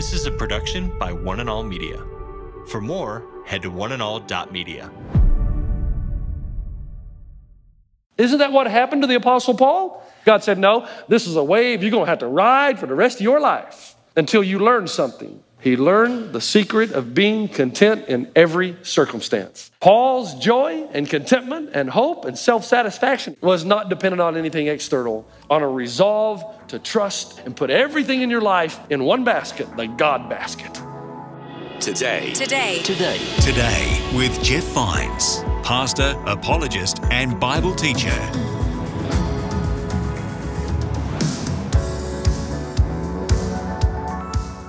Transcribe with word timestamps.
This 0.00 0.14
is 0.14 0.24
a 0.24 0.30
production 0.30 0.98
by 0.98 1.12
One 1.12 1.40
and 1.40 1.50
All 1.50 1.62
Media. 1.62 2.02
For 2.68 2.80
more, 2.80 3.22
head 3.44 3.60
to 3.60 3.70
oneandall.media. 3.70 4.90
Isn't 8.16 8.38
that 8.38 8.50
what 8.50 8.66
happened 8.66 9.02
to 9.02 9.06
the 9.06 9.16
Apostle 9.16 9.52
Paul? 9.52 10.02
God 10.24 10.42
said, 10.42 10.58
No, 10.58 10.88
this 11.08 11.26
is 11.26 11.36
a 11.36 11.44
wave 11.44 11.82
you're 11.82 11.90
going 11.90 12.06
to 12.06 12.08
have 12.08 12.20
to 12.20 12.28
ride 12.28 12.78
for 12.78 12.86
the 12.86 12.94
rest 12.94 13.18
of 13.18 13.24
your 13.24 13.40
life 13.40 13.94
until 14.16 14.42
you 14.42 14.58
learn 14.58 14.86
something. 14.86 15.42
He 15.60 15.76
learned 15.76 16.32
the 16.32 16.40
secret 16.40 16.92
of 16.92 17.14
being 17.14 17.48
content 17.48 18.08
in 18.08 18.30
every 18.34 18.76
circumstance. 18.82 19.70
Paul's 19.80 20.34
joy 20.34 20.88
and 20.92 21.08
contentment 21.08 21.70
and 21.74 21.90
hope 21.90 22.24
and 22.24 22.38
self 22.38 22.64
satisfaction 22.64 23.36
was 23.40 23.64
not 23.64 23.88
dependent 23.90 24.22
on 24.22 24.36
anything 24.36 24.68
external, 24.68 25.26
on 25.50 25.62
a 25.62 25.68
resolve 25.68 26.42
to 26.68 26.78
trust 26.78 27.40
and 27.44 27.54
put 27.54 27.70
everything 27.70 28.22
in 28.22 28.30
your 28.30 28.40
life 28.40 28.80
in 28.90 29.04
one 29.04 29.24
basket, 29.24 29.68
the 29.76 29.86
God 29.86 30.30
basket. 30.30 30.80
Today. 31.80 32.32
Today. 32.32 32.82
Today. 32.82 33.18
Today 33.40 34.10
with 34.14 34.42
Jeff 34.42 34.64
Vines, 34.64 35.42
pastor, 35.62 36.14
apologist, 36.26 37.02
and 37.10 37.40
Bible 37.40 37.74
teacher. 37.74 38.49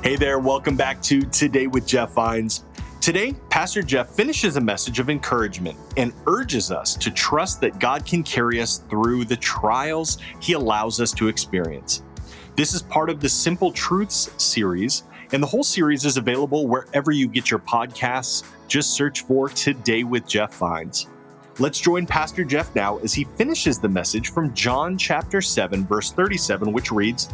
Hey 0.03 0.15
there, 0.15 0.39
welcome 0.39 0.75
back 0.75 0.99
to 1.03 1.21
Today 1.21 1.67
with 1.67 1.85
Jeff 1.85 2.13
Vines. 2.13 2.63
Today, 3.01 3.35
Pastor 3.51 3.83
Jeff 3.83 4.09
finishes 4.09 4.55
a 4.55 4.61
message 4.61 4.97
of 4.97 5.11
encouragement 5.11 5.77
and 5.95 6.11
urges 6.25 6.71
us 6.71 6.95
to 6.95 7.11
trust 7.11 7.61
that 7.61 7.77
God 7.77 8.03
can 8.03 8.23
carry 8.23 8.59
us 8.59 8.79
through 8.89 9.25
the 9.25 9.35
trials 9.35 10.17
he 10.39 10.53
allows 10.53 10.99
us 10.99 11.11
to 11.11 11.27
experience. 11.27 12.01
This 12.55 12.73
is 12.73 12.81
part 12.81 13.11
of 13.11 13.19
the 13.19 13.29
Simple 13.29 13.71
Truths 13.71 14.31
series, 14.43 15.03
and 15.33 15.43
the 15.43 15.47
whole 15.47 15.63
series 15.63 16.03
is 16.03 16.17
available 16.17 16.65
wherever 16.65 17.11
you 17.11 17.27
get 17.27 17.51
your 17.51 17.59
podcasts. 17.59 18.43
Just 18.67 18.95
search 18.95 19.21
for 19.21 19.49
Today 19.49 20.03
with 20.03 20.27
Jeff 20.27 20.55
Vines. 20.55 21.09
Let's 21.59 21.79
join 21.79 22.07
Pastor 22.07 22.43
Jeff 22.43 22.73
now 22.73 22.97
as 22.97 23.13
he 23.13 23.25
finishes 23.35 23.77
the 23.77 23.89
message 23.89 24.31
from 24.31 24.51
John 24.55 24.97
chapter 24.97 25.43
7, 25.43 25.85
verse 25.85 26.11
37, 26.11 26.73
which 26.73 26.91
reads, 26.91 27.29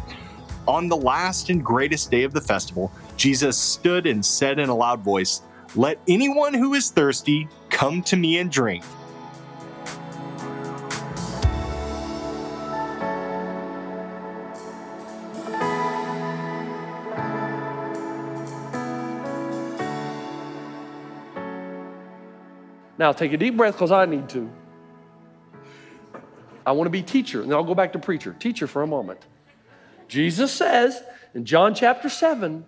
on 0.68 0.86
the 0.86 0.96
last 0.96 1.48
and 1.48 1.64
greatest 1.64 2.10
day 2.10 2.22
of 2.22 2.34
the 2.34 2.40
festival, 2.40 2.92
Jesus 3.16 3.56
stood 3.56 4.06
and 4.06 4.24
said 4.24 4.58
in 4.58 4.68
a 4.68 4.74
loud 4.74 5.00
voice, 5.00 5.40
Let 5.74 5.98
anyone 6.06 6.52
who 6.52 6.74
is 6.74 6.90
thirsty 6.90 7.48
come 7.70 8.02
to 8.04 8.16
me 8.16 8.38
and 8.38 8.52
drink. 8.52 8.84
Now 22.98 23.12
take 23.12 23.32
a 23.32 23.36
deep 23.36 23.56
breath 23.56 23.74
because 23.74 23.92
I 23.92 24.04
need 24.04 24.28
to. 24.30 24.50
I 26.66 26.72
want 26.72 26.86
to 26.86 26.90
be 26.90 27.00
teacher, 27.00 27.40
and 27.40 27.50
then 27.50 27.56
I'll 27.56 27.64
go 27.64 27.74
back 27.74 27.92
to 27.94 27.98
preacher. 27.98 28.34
Teacher 28.38 28.66
for 28.66 28.82
a 28.82 28.86
moment. 28.86 29.24
Jesus 30.08 30.52
says 30.52 31.02
in 31.34 31.44
John 31.44 31.74
chapter 31.74 32.08
7, 32.08 32.64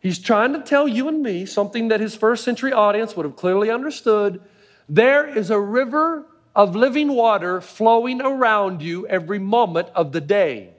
he's 0.00 0.18
trying 0.18 0.52
to 0.52 0.60
tell 0.60 0.88
you 0.88 1.08
and 1.08 1.22
me 1.22 1.44
something 1.44 1.88
that 1.88 2.00
his 2.00 2.16
first 2.16 2.44
century 2.44 2.72
audience 2.72 3.16
would 3.16 3.26
have 3.26 3.36
clearly 3.36 3.70
understood. 3.70 4.40
There 4.88 5.26
is 5.26 5.50
a 5.50 5.60
river 5.60 6.26
of 6.54 6.74
living 6.74 7.08
water 7.08 7.60
flowing 7.60 8.20
around 8.20 8.82
you 8.82 9.06
every 9.06 9.38
moment 9.38 9.88
of 9.94 10.12
the 10.12 10.20
day. 10.20 10.70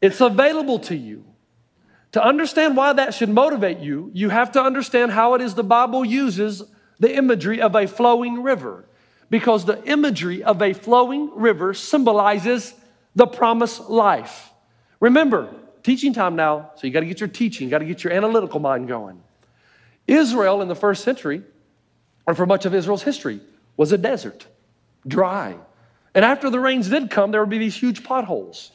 It's 0.00 0.20
available 0.20 0.78
to 0.80 0.96
you. 0.96 1.24
To 2.12 2.24
understand 2.24 2.76
why 2.76 2.92
that 2.94 3.14
should 3.14 3.28
motivate 3.28 3.78
you, 3.78 4.10
you 4.14 4.30
have 4.30 4.52
to 4.52 4.62
understand 4.62 5.12
how 5.12 5.34
it 5.34 5.40
is 5.40 5.54
the 5.54 5.62
Bible 5.62 6.04
uses 6.04 6.62
the 6.98 7.14
imagery 7.14 7.60
of 7.60 7.76
a 7.76 7.86
flowing 7.86 8.42
river. 8.42 8.86
Because 9.28 9.64
the 9.64 9.82
imagery 9.84 10.42
of 10.42 10.60
a 10.60 10.72
flowing 10.72 11.30
river 11.36 11.72
symbolizes 11.72 12.74
the 13.14 13.26
promised 13.26 13.88
life. 13.88 14.50
Remember, 15.00 15.52
teaching 15.82 16.12
time 16.12 16.36
now, 16.36 16.70
so 16.76 16.86
you 16.86 16.92
got 16.92 17.00
to 17.00 17.06
get 17.06 17.20
your 17.20 17.28
teaching, 17.28 17.66
you 17.66 17.70
got 17.70 17.78
to 17.78 17.84
get 17.84 18.04
your 18.04 18.12
analytical 18.12 18.60
mind 18.60 18.88
going. 18.88 19.22
Israel 20.06 20.62
in 20.62 20.68
the 20.68 20.74
first 20.74 21.04
century, 21.04 21.42
or 22.26 22.34
for 22.34 22.46
much 22.46 22.66
of 22.66 22.74
Israel's 22.74 23.02
history, 23.02 23.40
was 23.76 23.92
a 23.92 23.98
desert, 23.98 24.46
dry. 25.06 25.56
And 26.14 26.24
after 26.24 26.50
the 26.50 26.60
rains 26.60 26.88
did 26.88 27.10
come, 27.10 27.30
there 27.30 27.40
would 27.40 27.50
be 27.50 27.58
these 27.58 27.76
huge 27.76 28.04
potholes. 28.04 28.72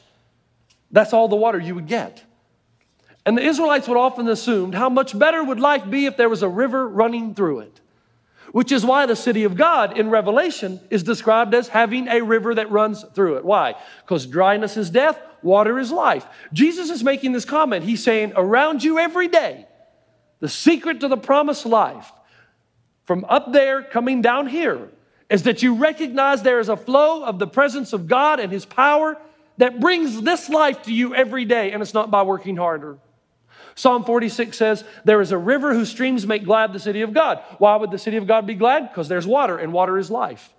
That's 0.90 1.12
all 1.12 1.28
the 1.28 1.36
water 1.36 1.58
you 1.58 1.74
would 1.74 1.86
get. 1.86 2.24
And 3.24 3.36
the 3.36 3.42
Israelites 3.42 3.88
would 3.88 3.96
often 3.96 4.28
assume 4.28 4.72
how 4.72 4.88
much 4.88 5.18
better 5.18 5.42
would 5.42 5.60
life 5.60 5.88
be 5.90 6.06
if 6.06 6.16
there 6.16 6.28
was 6.28 6.42
a 6.42 6.48
river 6.48 6.88
running 6.88 7.34
through 7.34 7.60
it. 7.60 7.80
Which 8.56 8.72
is 8.72 8.86
why 8.86 9.04
the 9.04 9.16
city 9.16 9.44
of 9.44 9.54
God 9.54 9.98
in 9.98 10.08
Revelation 10.08 10.80
is 10.88 11.02
described 11.02 11.52
as 11.52 11.68
having 11.68 12.08
a 12.08 12.22
river 12.22 12.54
that 12.54 12.70
runs 12.70 13.04
through 13.14 13.36
it. 13.36 13.44
Why? 13.44 13.74
Because 14.00 14.24
dryness 14.24 14.78
is 14.78 14.88
death, 14.88 15.20
water 15.42 15.78
is 15.78 15.92
life. 15.92 16.26
Jesus 16.54 16.88
is 16.88 17.04
making 17.04 17.32
this 17.32 17.44
comment. 17.44 17.84
He's 17.84 18.02
saying, 18.02 18.32
around 18.34 18.82
you 18.82 18.98
every 18.98 19.28
day, 19.28 19.66
the 20.40 20.48
secret 20.48 21.00
to 21.00 21.08
the 21.08 21.18
promised 21.18 21.66
life 21.66 22.10
from 23.04 23.26
up 23.28 23.52
there 23.52 23.82
coming 23.82 24.22
down 24.22 24.46
here 24.46 24.88
is 25.28 25.42
that 25.42 25.62
you 25.62 25.74
recognize 25.74 26.40
there 26.40 26.58
is 26.58 26.70
a 26.70 26.78
flow 26.78 27.24
of 27.24 27.38
the 27.38 27.46
presence 27.46 27.92
of 27.92 28.06
God 28.06 28.40
and 28.40 28.50
His 28.50 28.64
power 28.64 29.18
that 29.58 29.80
brings 29.80 30.22
this 30.22 30.48
life 30.48 30.84
to 30.84 30.94
you 30.94 31.14
every 31.14 31.44
day, 31.44 31.72
and 31.72 31.82
it's 31.82 31.92
not 31.92 32.10
by 32.10 32.22
working 32.22 32.56
harder. 32.56 32.96
Psalm 33.76 34.04
46 34.04 34.56
says, 34.56 34.84
There 35.04 35.20
is 35.20 35.32
a 35.32 35.38
river 35.38 35.74
whose 35.74 35.90
streams 35.90 36.26
make 36.26 36.44
glad 36.44 36.72
the 36.72 36.80
city 36.80 37.02
of 37.02 37.12
God. 37.12 37.42
Why 37.58 37.76
would 37.76 37.90
the 37.90 37.98
city 37.98 38.16
of 38.16 38.26
God 38.26 38.46
be 38.46 38.54
glad? 38.54 38.88
Because 38.88 39.06
there's 39.06 39.26
water, 39.26 39.58
and 39.58 39.72
water 39.72 39.98
is 39.98 40.10
life. 40.10 40.52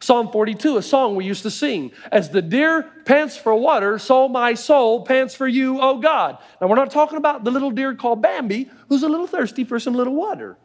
Psalm 0.00 0.32
42, 0.32 0.76
a 0.76 0.82
song 0.82 1.14
we 1.14 1.24
used 1.24 1.44
to 1.44 1.50
sing. 1.50 1.92
As 2.10 2.30
the 2.30 2.42
deer 2.42 2.90
pants 3.04 3.36
for 3.36 3.54
water, 3.54 3.98
so 3.98 4.28
my 4.28 4.54
soul 4.54 5.04
pants 5.04 5.34
for 5.34 5.46
you, 5.46 5.80
O 5.80 5.98
God. 5.98 6.38
Now, 6.60 6.66
we're 6.66 6.76
not 6.76 6.90
talking 6.90 7.18
about 7.18 7.44
the 7.44 7.52
little 7.52 7.70
deer 7.70 7.94
called 7.94 8.20
Bambi, 8.20 8.68
who's 8.88 9.04
a 9.04 9.08
little 9.08 9.28
thirsty 9.28 9.62
for 9.62 9.78
some 9.78 9.94
little 9.94 10.14
water. 10.14 10.56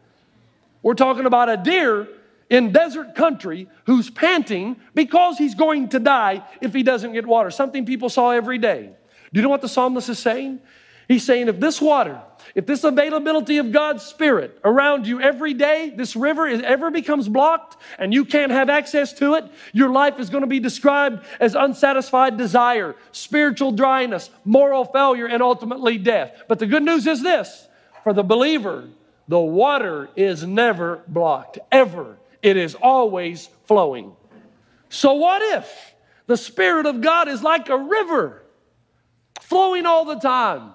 We're 0.82 0.96
talking 0.96 1.26
about 1.26 1.50
a 1.50 1.58
deer 1.58 2.08
in 2.50 2.72
desert 2.72 3.14
country 3.14 3.68
who's 3.86 4.10
panting 4.10 4.78
because 4.96 5.38
he's 5.38 5.54
going 5.54 5.90
to 5.90 6.00
die 6.00 6.44
if 6.62 6.74
he 6.74 6.82
doesn't 6.82 7.14
get 7.14 7.28
water. 7.28 7.52
Something 7.52 7.86
people 7.86 8.10
saw 8.10 8.32
every 8.32 8.58
day. 8.58 8.90
Do 9.34 9.40
you 9.40 9.44
know 9.44 9.50
what 9.50 9.62
the 9.62 9.70
psalmist 9.70 10.10
is 10.10 10.18
saying? 10.18 10.62
He's 11.08 11.24
saying, 11.24 11.48
if 11.48 11.60
this 11.60 11.80
water, 11.80 12.22
if 12.56 12.66
this 12.66 12.84
availability 12.84 13.58
of 13.58 13.72
God's 13.72 14.04
Spirit 14.04 14.60
around 14.64 15.06
you 15.06 15.22
every 15.22 15.54
day, 15.54 15.94
this 15.96 16.16
river 16.16 16.48
is, 16.48 16.62
ever 16.62 16.90
becomes 16.90 17.28
blocked 17.28 17.78
and 18.00 18.14
you 18.14 18.26
can't 18.26 18.52
have 18.52 18.70
access 18.70 19.14
to 19.14 19.36
it, 19.36 19.46
your 19.72 19.90
life 19.90 20.20
is 20.20 20.30
going 20.30 20.42
to 20.42 20.48
be 20.48 20.60
described 20.60 21.24
as 21.40 21.54
unsatisfied 21.54 22.38
desire, 22.38 22.96
spiritual 23.12 23.72
dryness, 23.72 24.30
moral 24.46 24.86
failure, 24.86 25.28
and 25.28 25.44
ultimately 25.44 25.98
death. 25.98 26.44
But 26.48 26.60
the 26.60 26.68
good 26.68 26.84
news 26.84 27.06
is 27.06 27.22
this 27.22 27.68
for 28.04 28.14
the 28.14 28.24
believer, 28.24 28.88
the 29.28 29.40
water 29.40 30.10
is 30.16 30.44
never 30.44 31.02
blocked, 31.08 31.60
ever. 31.72 32.18
It 32.42 32.58
is 32.58 32.76
always 32.76 33.50
flowing. 33.66 34.16
So, 34.90 35.14
what 35.14 35.42
if 35.58 35.96
the 36.28 36.38
Spirit 36.38 36.86
of 36.86 37.02
God 37.02 37.28
is 37.28 37.42
like 37.42 37.70
a 37.70 37.78
river 37.78 38.44
flowing 39.42 39.86
all 39.86 40.06
the 40.06 40.20
time? 40.20 40.74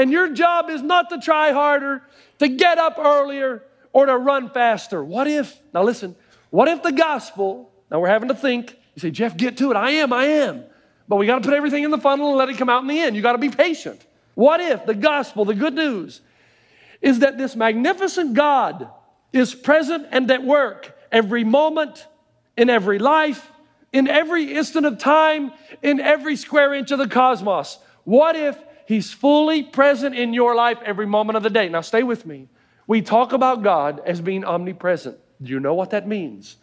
And 0.00 0.10
your 0.10 0.32
job 0.32 0.70
is 0.70 0.80
not 0.80 1.10
to 1.10 1.18
try 1.18 1.52
harder, 1.52 2.02
to 2.38 2.48
get 2.48 2.78
up 2.78 2.98
earlier, 2.98 3.62
or 3.92 4.06
to 4.06 4.16
run 4.16 4.48
faster. 4.48 5.04
What 5.04 5.26
if, 5.26 5.60
now 5.74 5.82
listen, 5.82 6.16
what 6.48 6.68
if 6.68 6.82
the 6.82 6.90
gospel, 6.90 7.70
now 7.90 8.00
we're 8.00 8.08
having 8.08 8.28
to 8.28 8.34
think, 8.34 8.74
you 8.94 9.00
say, 9.00 9.10
Jeff, 9.10 9.36
get 9.36 9.58
to 9.58 9.70
it. 9.70 9.76
I 9.76 9.90
am, 9.90 10.10
I 10.10 10.24
am. 10.24 10.64
But 11.06 11.16
we 11.16 11.26
got 11.26 11.42
to 11.42 11.46
put 11.46 11.54
everything 11.54 11.84
in 11.84 11.90
the 11.90 11.98
funnel 11.98 12.30
and 12.30 12.38
let 12.38 12.48
it 12.48 12.56
come 12.56 12.70
out 12.70 12.80
in 12.80 12.88
the 12.88 12.98
end. 12.98 13.14
You 13.14 13.20
got 13.20 13.32
to 13.32 13.38
be 13.38 13.50
patient. 13.50 14.00
What 14.34 14.60
if 14.60 14.86
the 14.86 14.94
gospel, 14.94 15.44
the 15.44 15.54
good 15.54 15.74
news, 15.74 16.22
is 17.02 17.18
that 17.18 17.36
this 17.36 17.54
magnificent 17.54 18.32
God 18.32 18.88
is 19.34 19.54
present 19.54 20.06
and 20.12 20.30
at 20.30 20.42
work 20.42 20.96
every 21.12 21.44
moment, 21.44 22.06
in 22.56 22.70
every 22.70 22.98
life, 22.98 23.50
in 23.92 24.08
every 24.08 24.54
instant 24.54 24.86
of 24.86 24.96
time, 24.96 25.52
in 25.82 26.00
every 26.00 26.36
square 26.36 26.72
inch 26.72 26.90
of 26.90 26.98
the 26.98 27.08
cosmos? 27.08 27.78
What 28.04 28.34
if 28.34 28.56
He's 28.90 29.12
fully 29.12 29.62
present 29.62 30.16
in 30.16 30.34
your 30.34 30.56
life 30.56 30.78
every 30.84 31.06
moment 31.06 31.36
of 31.36 31.44
the 31.44 31.48
day. 31.48 31.68
Now, 31.68 31.80
stay 31.80 32.02
with 32.02 32.26
me. 32.26 32.48
We 32.88 33.02
talk 33.02 33.32
about 33.32 33.62
God 33.62 34.02
as 34.04 34.20
being 34.20 34.44
omnipresent. 34.44 35.16
Do 35.40 35.52
you 35.52 35.60
know 35.60 35.74
what 35.74 35.90
that 35.90 36.08
means? 36.08 36.56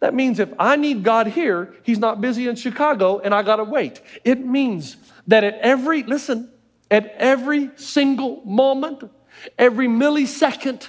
That 0.00 0.14
means 0.14 0.38
if 0.38 0.48
I 0.58 0.76
need 0.76 1.02
God 1.02 1.26
here, 1.26 1.74
He's 1.82 1.98
not 1.98 2.22
busy 2.22 2.48
in 2.48 2.56
Chicago 2.56 3.18
and 3.18 3.34
I 3.34 3.42
got 3.42 3.56
to 3.56 3.64
wait. 3.64 4.00
It 4.24 4.38
means 4.38 4.96
that 5.26 5.44
at 5.44 5.58
every, 5.58 6.02
listen, 6.02 6.50
at 6.90 7.14
every 7.18 7.68
single 7.76 8.42
moment, 8.46 9.10
every 9.58 9.86
millisecond, 9.86 10.88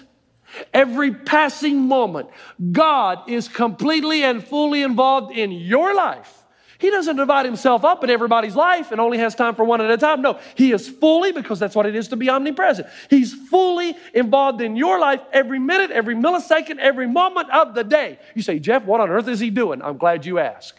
every 0.74 1.13
passing 1.13 1.81
moment, 1.81 2.30
God 2.72 3.30
is 3.30 3.50
completely 3.50 4.24
and 4.24 4.42
fully 4.42 4.83
involved 4.83 5.36
in 5.36 5.51
your 5.51 5.94
life 5.94 6.45
He 6.80 6.90
doesn't 6.90 7.16
divide 7.16 7.46
himself 7.46 7.84
up 7.84 8.04
in 8.04 8.10
everybody's 8.10 8.56
life 8.56 8.92
and 8.92 9.02
only 9.02 9.18
has 9.18 9.34
time 9.34 9.56
for 9.56 9.64
one 9.64 9.82
at 9.82 9.90
a 9.90 9.98
time. 9.98 10.22
No, 10.22 10.40
he 10.56 10.72
is 10.72 10.88
fully, 10.88 11.32
because 11.32 11.60
that's 11.60 11.76
what 11.76 11.86
it 11.86 11.96
is 11.96 12.10
to 12.10 12.16
be 12.16 12.30
omnipresent. 12.30 12.88
He's 13.10 13.34
fully 13.34 13.96
involved 14.14 14.62
in 14.62 14.76
your 14.76 15.00
life 15.00 15.22
every 15.34 15.60
minute, 15.60 15.92
every 15.92 16.16
millisecond, 16.16 16.78
every 16.78 17.08
moment 17.08 17.50
of 17.52 17.74
the 17.74 17.84
day. 17.84 18.20
You 18.36 18.42
say, 18.42 18.60
Jeff, 18.60 18.86
what 18.86 19.02
on 19.02 19.10
earth 19.10 19.28
is 19.28 19.40
he 19.40 19.50
doing? 19.50 19.82
I'm 19.82 19.98
glad 19.98 20.26
you 20.26 20.40
ask. 20.40 20.76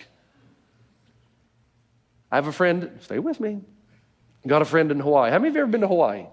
I 2.31 2.37
have 2.37 2.47
a 2.47 2.53
friend, 2.53 2.99
stay 3.01 3.19
with 3.19 3.41
me. 3.41 3.61
Got 4.47 4.63
a 4.63 4.67
friend 4.67 4.91
in 4.93 5.01
Hawaii. 5.01 5.31
How 5.31 5.39
many 5.39 5.49
of 5.49 5.55
you 5.57 5.63
ever 5.63 5.71
been 5.71 5.81
to 5.81 5.89
Hawaii? 5.89 6.27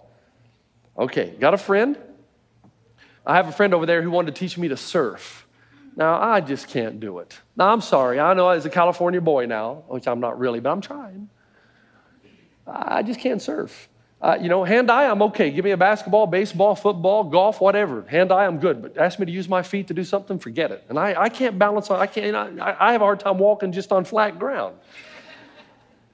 Okay, 0.97 1.35
got 1.39 1.53
a 1.53 1.57
friend. 1.57 1.97
I 3.25 3.35
have 3.35 3.47
a 3.47 3.51
friend 3.51 3.73
over 3.73 3.85
there 3.85 4.01
who 4.01 4.11
wanted 4.11 4.35
to 4.35 4.39
teach 4.39 4.57
me 4.57 4.67
to 4.67 4.77
surf. 4.77 5.44
Now, 5.95 6.19
I 6.21 6.41
just 6.41 6.67
can't 6.67 6.99
do 6.99 7.19
it. 7.19 7.39
Now, 7.55 7.71
I'm 7.71 7.81
sorry. 7.81 8.19
I 8.19 8.33
know 8.33 8.49
as 8.49 8.65
a 8.65 8.69
California 8.69 9.21
boy 9.21 9.45
now, 9.45 9.83
which 9.87 10.07
I'm 10.07 10.19
not 10.19 10.37
really, 10.37 10.59
but 10.59 10.71
I'm 10.71 10.81
trying. 10.81 11.29
I 12.67 13.03
just 13.03 13.19
can't 13.19 13.41
surf. 13.41 13.87
Uh, 14.21 14.37
you 14.41 14.49
know, 14.49 14.63
hand 14.63 14.89
eye, 14.89 15.09
I'm 15.09 15.21
okay. 15.21 15.51
Give 15.51 15.63
me 15.63 15.71
a 15.71 15.77
basketball, 15.77 16.25
baseball, 16.25 16.73
football, 16.75 17.23
golf, 17.23 17.61
whatever. 17.61 18.03
Hand 18.03 18.31
eye, 18.31 18.45
I'm 18.45 18.59
good. 18.59 18.81
But 18.81 18.97
ask 18.97 19.19
me 19.19 19.25
to 19.25 19.31
use 19.31 19.47
my 19.47 19.61
feet 19.61 19.87
to 19.87 19.93
do 19.93 20.03
something, 20.03 20.39
forget 20.39 20.71
it. 20.71 20.83
And 20.89 20.97
I, 20.97 21.13
I 21.21 21.29
can't 21.29 21.59
balance 21.59 21.89
on, 21.89 21.99
I 21.99 22.07
can't, 22.07 22.35
I, 22.35 22.75
I 22.79 22.91
have 22.93 23.01
a 23.01 23.05
hard 23.05 23.19
time 23.19 23.37
walking 23.37 23.71
just 23.71 23.91
on 23.91 24.03
flat 24.03 24.39
ground. 24.39 24.75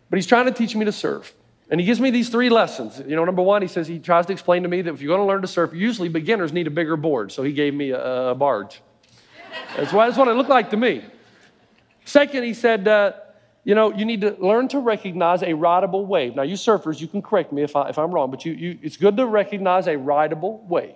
But 0.09 0.17
he's 0.17 0.27
trying 0.27 0.45
to 0.45 0.51
teach 0.51 0.75
me 0.75 0.85
to 0.85 0.91
surf. 0.91 1.33
And 1.69 1.79
he 1.79 1.85
gives 1.85 2.01
me 2.01 2.11
these 2.11 2.27
three 2.27 2.49
lessons. 2.49 2.99
You 2.99 3.15
know, 3.15 3.23
number 3.23 3.41
one, 3.41 3.61
he 3.61 3.69
says 3.69 3.87
he 3.87 3.97
tries 3.97 4.25
to 4.25 4.33
explain 4.33 4.63
to 4.63 4.69
me 4.69 4.81
that 4.81 4.93
if 4.93 5.01
you're 5.01 5.15
going 5.15 5.25
to 5.25 5.31
learn 5.31 5.41
to 5.41 5.47
surf, 5.47 5.73
usually 5.73 6.09
beginners 6.09 6.51
need 6.51 6.67
a 6.67 6.71
bigger 6.71 6.97
board. 6.97 7.31
So 7.31 7.43
he 7.43 7.53
gave 7.53 7.73
me 7.73 7.91
a, 7.91 8.31
a 8.31 8.35
barge. 8.35 8.81
That's, 9.75 9.93
why, 9.93 10.07
that's 10.07 10.17
what 10.17 10.27
it 10.27 10.33
looked 10.33 10.49
like 10.49 10.69
to 10.71 10.77
me. 10.77 11.03
Second, 12.05 12.43
he 12.43 12.53
said, 12.53 12.87
uh, 12.87 13.13
you 13.63 13.75
know, 13.75 13.93
you 13.93 14.05
need 14.05 14.21
to 14.21 14.35
learn 14.39 14.67
to 14.69 14.79
recognize 14.79 15.43
a 15.43 15.53
rideable 15.53 16.05
wave. 16.05 16.35
Now, 16.35 16.43
you 16.43 16.55
surfers, 16.55 16.99
you 16.99 17.07
can 17.07 17.21
correct 17.21 17.51
me 17.51 17.61
if, 17.61 17.75
I, 17.75 17.89
if 17.89 17.97
I'm 17.97 18.11
wrong, 18.11 18.31
but 18.31 18.43
you, 18.43 18.53
you, 18.53 18.79
it's 18.81 18.97
good 18.97 19.17
to 19.17 19.25
recognize 19.25 19.87
a 19.87 19.97
rideable 19.97 20.65
wave. 20.67 20.95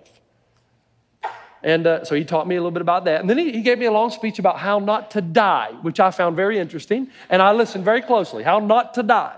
And 1.61 1.87
uh, 1.87 2.05
so 2.05 2.15
he 2.15 2.23
taught 2.23 2.47
me 2.47 2.55
a 2.55 2.59
little 2.59 2.71
bit 2.71 2.81
about 2.81 3.05
that. 3.05 3.21
And 3.21 3.29
then 3.29 3.39
he, 3.39 3.51
he, 3.51 3.61
gave 3.61 3.79
me 3.79 3.85
a 3.85 3.91
long 3.91 4.11
speech 4.11 4.37
about 4.37 4.59
how 4.59 4.77
not 4.77 5.11
to 5.11 5.21
die, 5.21 5.71
which 5.81 5.99
I 5.99 6.11
found 6.11 6.35
very 6.35 6.59
interesting. 6.59 7.09
And 7.27 7.41
I 7.41 7.53
listened 7.53 7.83
very 7.83 8.03
closely. 8.03 8.43
How 8.43 8.59
not 8.59 8.93
to 8.95 9.03
die. 9.03 9.37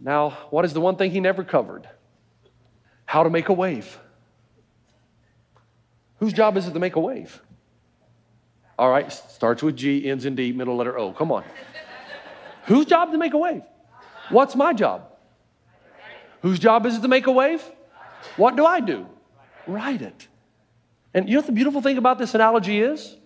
Now, 0.00 0.30
what 0.50 0.64
is 0.64 0.72
the 0.72 0.80
one 0.80 0.96
thing 0.96 1.12
he 1.12 1.20
never 1.20 1.44
covered? 1.44 1.88
How 3.04 3.22
to 3.22 3.30
make 3.30 3.48
a 3.48 3.52
wave. 3.52 3.98
Whose 6.18 6.32
job 6.32 6.56
is 6.56 6.66
it 6.66 6.72
to 6.72 6.80
make 6.80 6.96
a 6.96 7.00
wave? 7.00 7.40
All 8.80 8.90
right, 8.90 9.12
starts 9.12 9.62
with 9.62 9.76
G, 9.76 10.08
ends 10.08 10.24
in 10.24 10.34
D, 10.34 10.52
middle 10.52 10.74
letter 10.74 10.98
O. 10.98 11.12
Come 11.12 11.30
on. 11.30 11.44
Whose 12.64 12.86
job 12.86 13.12
to 13.12 13.18
make 13.18 13.34
a 13.34 13.36
wave? 13.36 13.62
What's 14.30 14.56
my 14.56 14.72
job? 14.72 15.04
Whose 16.40 16.58
job 16.58 16.86
is 16.86 16.96
it 16.96 17.02
to 17.02 17.08
make 17.08 17.26
a 17.26 17.30
wave? 17.30 17.62
What 18.38 18.56
do 18.56 18.64
I 18.64 18.80
do? 18.80 19.06
Ride 19.66 20.00
it. 20.00 20.28
And 21.12 21.28
you 21.28 21.34
know 21.34 21.40
what 21.40 21.46
the 21.46 21.52
beautiful 21.52 21.82
thing 21.82 21.98
about 21.98 22.16
this 22.16 22.34
analogy 22.34 22.80
is? 22.80 23.16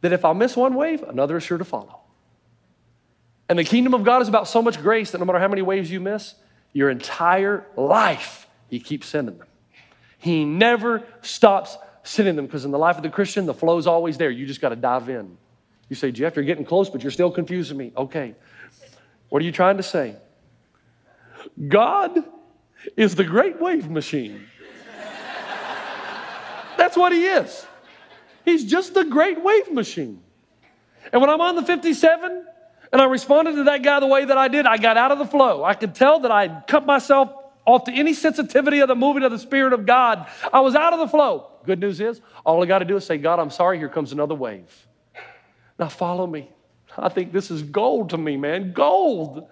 That 0.00 0.14
if 0.14 0.24
I 0.24 0.32
miss 0.32 0.56
one 0.56 0.74
wave, 0.74 1.02
another 1.02 1.36
is 1.36 1.42
sure 1.42 1.58
to 1.58 1.64
follow. 1.64 2.00
And 3.50 3.58
the 3.58 3.64
kingdom 3.64 3.92
of 3.92 4.04
God 4.04 4.22
is 4.22 4.28
about 4.28 4.48
so 4.48 4.62
much 4.62 4.80
grace 4.80 5.10
that 5.10 5.18
no 5.18 5.26
matter 5.26 5.38
how 5.38 5.48
many 5.48 5.60
waves 5.60 5.90
you 5.90 6.00
miss, 6.00 6.34
your 6.72 6.88
entire 6.88 7.66
life, 7.76 8.46
He 8.70 8.80
keeps 8.80 9.06
sending 9.06 9.36
them. 9.36 9.48
He 10.16 10.46
never 10.46 11.02
stops 11.20 11.76
sending 12.06 12.36
them 12.36 12.46
because 12.46 12.64
in 12.64 12.70
the 12.70 12.78
life 12.78 12.96
of 12.96 13.02
the 13.02 13.10
Christian, 13.10 13.46
the 13.46 13.54
flow 13.54 13.78
is 13.78 13.86
always 13.86 14.16
there. 14.16 14.30
You 14.30 14.46
just 14.46 14.60
got 14.60 14.70
to 14.70 14.76
dive 14.76 15.08
in. 15.08 15.36
You 15.88 15.96
say, 15.96 16.10
Jeff, 16.10 16.36
you're 16.36 16.44
getting 16.44 16.64
close, 16.64 16.88
but 16.88 17.02
you're 17.02 17.12
still 17.12 17.30
confusing 17.30 17.76
me. 17.76 17.92
Okay. 17.96 18.34
What 19.28 19.42
are 19.42 19.44
you 19.44 19.52
trying 19.52 19.76
to 19.76 19.82
say? 19.82 20.16
God 21.68 22.24
is 22.96 23.14
the 23.14 23.24
great 23.24 23.60
wave 23.60 23.90
machine. 23.90 24.46
That's 26.76 26.96
what 26.96 27.12
He 27.12 27.26
is. 27.26 27.66
He's 28.44 28.64
just 28.64 28.94
the 28.94 29.04
great 29.04 29.42
wave 29.42 29.72
machine. 29.72 30.22
And 31.12 31.20
when 31.20 31.30
I'm 31.30 31.40
on 31.40 31.56
the 31.56 31.62
57, 31.62 32.46
and 32.92 33.02
I 33.02 33.04
responded 33.06 33.56
to 33.56 33.64
that 33.64 33.82
guy 33.82 34.00
the 34.00 34.06
way 34.06 34.24
that 34.24 34.38
I 34.38 34.48
did. 34.48 34.66
I 34.66 34.76
got 34.76 34.96
out 34.96 35.10
of 35.10 35.18
the 35.18 35.26
flow. 35.26 35.64
I 35.64 35.74
could 35.74 35.94
tell 35.94 36.20
that 36.20 36.30
I 36.30 36.62
cut 36.66 36.86
myself 36.86 37.30
off 37.66 37.84
to 37.84 37.92
any 37.92 38.14
sensitivity 38.14 38.80
of 38.80 38.88
the 38.88 38.94
moving 38.94 39.22
of 39.24 39.32
the 39.32 39.38
Spirit 39.38 39.72
of 39.72 39.84
God. 39.84 40.26
I 40.52 40.60
was 40.60 40.74
out 40.74 40.92
of 40.92 41.00
the 41.00 41.08
flow. 41.08 41.50
Good 41.64 41.80
news 41.80 42.00
is, 42.00 42.20
all 42.44 42.62
I 42.62 42.66
got 42.66 42.78
to 42.78 42.84
do 42.84 42.96
is 42.96 43.04
say, 43.04 43.18
God, 43.18 43.38
I'm 43.38 43.50
sorry, 43.50 43.78
here 43.78 43.88
comes 43.88 44.12
another 44.12 44.34
wave. 44.34 44.86
Now 45.78 45.88
follow 45.88 46.26
me. 46.26 46.50
I 46.96 47.08
think 47.08 47.32
this 47.32 47.50
is 47.50 47.62
gold 47.62 48.10
to 48.10 48.18
me, 48.18 48.36
man. 48.36 48.72
Gold. 48.72 49.46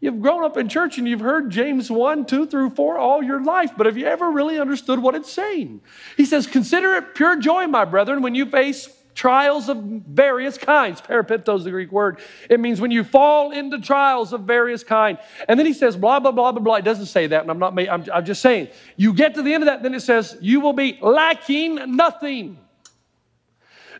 You've 0.00 0.20
grown 0.20 0.44
up 0.44 0.58
in 0.58 0.68
church 0.68 0.98
and 0.98 1.08
you've 1.08 1.20
heard 1.20 1.50
James 1.50 1.90
1, 1.90 2.26
2 2.26 2.46
through 2.46 2.70
4 2.70 2.98
all 2.98 3.22
your 3.22 3.42
life, 3.42 3.70
but 3.76 3.86
have 3.86 3.96
you 3.96 4.06
ever 4.06 4.30
really 4.30 4.60
understood 4.60 4.98
what 4.98 5.14
it's 5.14 5.32
saying? 5.32 5.80
He 6.16 6.26
says, 6.26 6.46
Consider 6.46 6.94
it 6.96 7.14
pure 7.14 7.36
joy, 7.36 7.66
my 7.66 7.86
brethren, 7.86 8.20
when 8.20 8.34
you 8.34 8.44
face 8.44 8.88
trials 9.14 9.68
of 9.68 9.78
various 9.78 10.58
kinds. 10.58 11.00
Peripipto 11.00 11.56
is 11.56 11.64
the 11.64 11.70
Greek 11.70 11.92
word. 11.92 12.20
It 12.50 12.60
means 12.60 12.80
when 12.80 12.90
you 12.90 13.04
fall 13.04 13.52
into 13.52 13.80
trials 13.80 14.32
of 14.32 14.42
various 14.42 14.82
kind. 14.82 15.18
And 15.48 15.58
then 15.58 15.66
he 15.66 15.72
says, 15.72 15.96
blah, 15.96 16.20
blah, 16.20 16.32
blah, 16.32 16.52
blah, 16.52 16.62
blah. 16.62 16.74
It 16.74 16.84
doesn't 16.84 17.06
say 17.06 17.28
that, 17.28 17.42
and 17.42 17.50
I'm 17.50 17.58
not, 17.58 17.78
I'm, 17.78 18.04
I'm 18.12 18.24
just 18.24 18.42
saying. 18.42 18.68
You 18.96 19.14
get 19.14 19.34
to 19.36 19.42
the 19.42 19.54
end 19.54 19.62
of 19.62 19.66
that, 19.66 19.82
then 19.82 19.94
it 19.94 20.00
says, 20.00 20.36
you 20.40 20.60
will 20.60 20.72
be 20.72 20.98
lacking 21.00 21.96
nothing. 21.96 22.58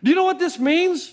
Do 0.03 0.11
you 0.11 0.17
know 0.17 0.25
what 0.25 0.39
this 0.39 0.59
means? 0.59 1.13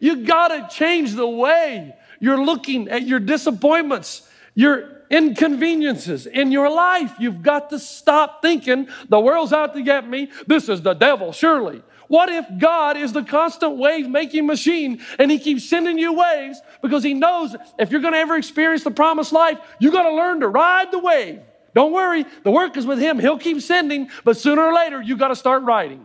You 0.00 0.24
got 0.24 0.48
to 0.48 0.74
change 0.74 1.14
the 1.14 1.28
way 1.28 1.94
you're 2.20 2.42
looking 2.42 2.88
at 2.88 3.02
your 3.02 3.20
disappointments, 3.20 4.28
your 4.54 5.01
inconveniences 5.12 6.26
in 6.26 6.50
your 6.50 6.70
life. 6.70 7.12
You've 7.20 7.42
got 7.42 7.70
to 7.70 7.78
stop 7.78 8.42
thinking 8.42 8.88
the 9.08 9.20
world's 9.20 9.52
out 9.52 9.74
to 9.74 9.82
get 9.82 10.08
me. 10.08 10.30
This 10.46 10.68
is 10.68 10.82
the 10.82 10.94
devil, 10.94 11.32
surely. 11.32 11.82
What 12.08 12.28
if 12.28 12.46
God 12.58 12.96
is 12.96 13.12
the 13.12 13.22
constant 13.22 13.76
wave 13.76 14.08
making 14.08 14.46
machine 14.46 15.00
and 15.18 15.30
He 15.30 15.38
keeps 15.38 15.68
sending 15.68 15.98
you 15.98 16.14
waves 16.14 16.60
because 16.82 17.04
He 17.04 17.14
knows 17.14 17.54
if 17.78 17.90
you're 17.90 18.00
going 18.00 18.14
to 18.14 18.18
ever 18.18 18.36
experience 18.36 18.84
the 18.84 18.90
promised 18.90 19.32
life, 19.32 19.58
you 19.78 19.92
got 19.92 20.08
to 20.08 20.14
learn 20.14 20.40
to 20.40 20.48
ride 20.48 20.90
the 20.90 20.98
wave. 20.98 21.40
Don't 21.74 21.92
worry, 21.92 22.26
the 22.42 22.50
work 22.50 22.76
is 22.76 22.84
with 22.84 22.98
Him. 22.98 23.18
He'll 23.18 23.38
keep 23.38 23.62
sending, 23.62 24.10
but 24.24 24.36
sooner 24.36 24.62
or 24.62 24.74
later, 24.74 25.00
you've 25.00 25.18
got 25.18 25.28
to 25.28 25.36
start 25.36 25.62
riding. 25.62 26.04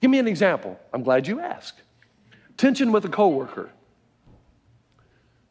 Give 0.00 0.10
me 0.10 0.18
an 0.18 0.28
example. 0.28 0.78
I'm 0.92 1.02
glad 1.02 1.26
you 1.26 1.40
asked. 1.40 1.82
Tension 2.56 2.92
with 2.92 3.04
a 3.04 3.08
coworker. 3.08 3.70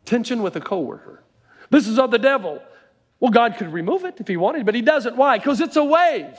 Tension 0.05 0.43
with 0.43 0.55
a 0.55 0.61
coworker. 0.61 1.24
This 1.69 1.87
is 1.87 1.99
of 1.99 2.11
the 2.11 2.19
devil. 2.19 2.61
Well, 3.19 3.31
God 3.31 3.55
could 3.57 3.71
remove 3.71 4.05
it 4.05 4.15
if 4.19 4.27
He 4.27 4.37
wanted, 4.37 4.65
but 4.65 4.75
He 4.75 4.81
doesn't. 4.81 5.15
Why? 5.15 5.37
Because 5.37 5.61
it's 5.61 5.75
a 5.75 5.83
wave. 5.83 6.37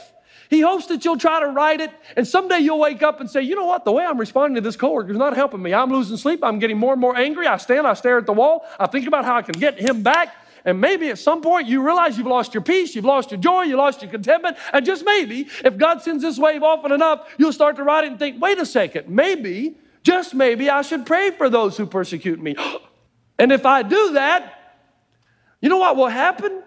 He 0.49 0.61
hopes 0.61 0.87
that 0.87 1.05
you'll 1.05 1.19
try 1.19 1.41
to 1.41 1.49
ride 1.49 1.81
it, 1.81 1.91
and 2.17 2.27
someday 2.27 2.59
you'll 2.61 2.79
wake 2.79 3.03
up 3.03 3.21
and 3.21 3.29
say, 3.29 3.43
you 3.43 3.57
know 3.57 3.65
what, 3.65 3.85
the 3.85 3.93
way 3.93 4.05
I'm 4.05 4.19
responding 4.19 4.55
to 4.57 4.61
this 4.61 4.77
coworker 4.77 5.11
is 5.11 5.17
not 5.17 5.35
helping 5.35 5.63
me. 5.63 5.75
I'm 5.75 5.91
losing 5.91 6.17
sleep. 6.17 6.45
I'm 6.45 6.59
getting 6.59 6.79
more 6.79 6.93
and 6.93 7.01
more 7.01 7.17
angry. 7.17 7.47
I 7.47 7.57
stand, 7.57 7.87
I 7.87 7.95
stare 7.95 8.19
at 8.19 8.27
the 8.27 8.33
wall. 8.33 8.65
I 8.79 8.87
think 8.87 9.07
about 9.07 9.25
how 9.25 9.37
I 9.37 9.43
can 9.43 9.59
get 9.59 9.79
him 9.79 10.03
back. 10.03 10.35
And 10.65 10.81
maybe 10.81 11.11
at 11.11 11.19
some 11.19 11.43
point 11.43 11.69
you 11.69 11.81
realize 11.85 12.19
you've 12.19 12.27
lost 12.27 12.53
your 12.53 12.63
peace, 12.63 12.95
you've 12.95 13.05
lost 13.05 13.31
your 13.31 13.39
joy, 13.39 13.63
you 13.63 13.77
lost 13.77 14.03
your 14.03 14.11
contentment. 14.11 14.57
And 14.73 14.85
just 14.85 15.05
maybe, 15.05 15.49
if 15.65 15.77
God 15.79 16.03
sends 16.03 16.23
this 16.23 16.39
wave 16.39 16.63
often 16.63 16.91
enough, 16.91 17.29
you'll 17.39 17.53
start 17.53 17.77
to 17.77 17.85
ride 17.85 18.05
it 18.05 18.09
and 18.09 18.19
think, 18.19 18.43
wait 18.43 18.59
a 18.59 18.67
second, 18.67 19.09
maybe, 19.09 19.77
just 20.03 20.35
maybe, 20.35 20.69
I 20.69 20.83
should 20.83 21.07
pray 21.07 21.31
for 21.31 21.49
those 21.49 21.77
who 21.77 21.87
persecute 21.87 22.41
me. 22.41 22.57
and 23.39 23.53
if 23.53 23.65
I 23.65 23.83
do 23.83 24.15
that, 24.15 24.56
you 25.67 25.71
know 25.71 25.79
what 25.79 25.97
will 25.97 26.07
happen? 26.07 26.63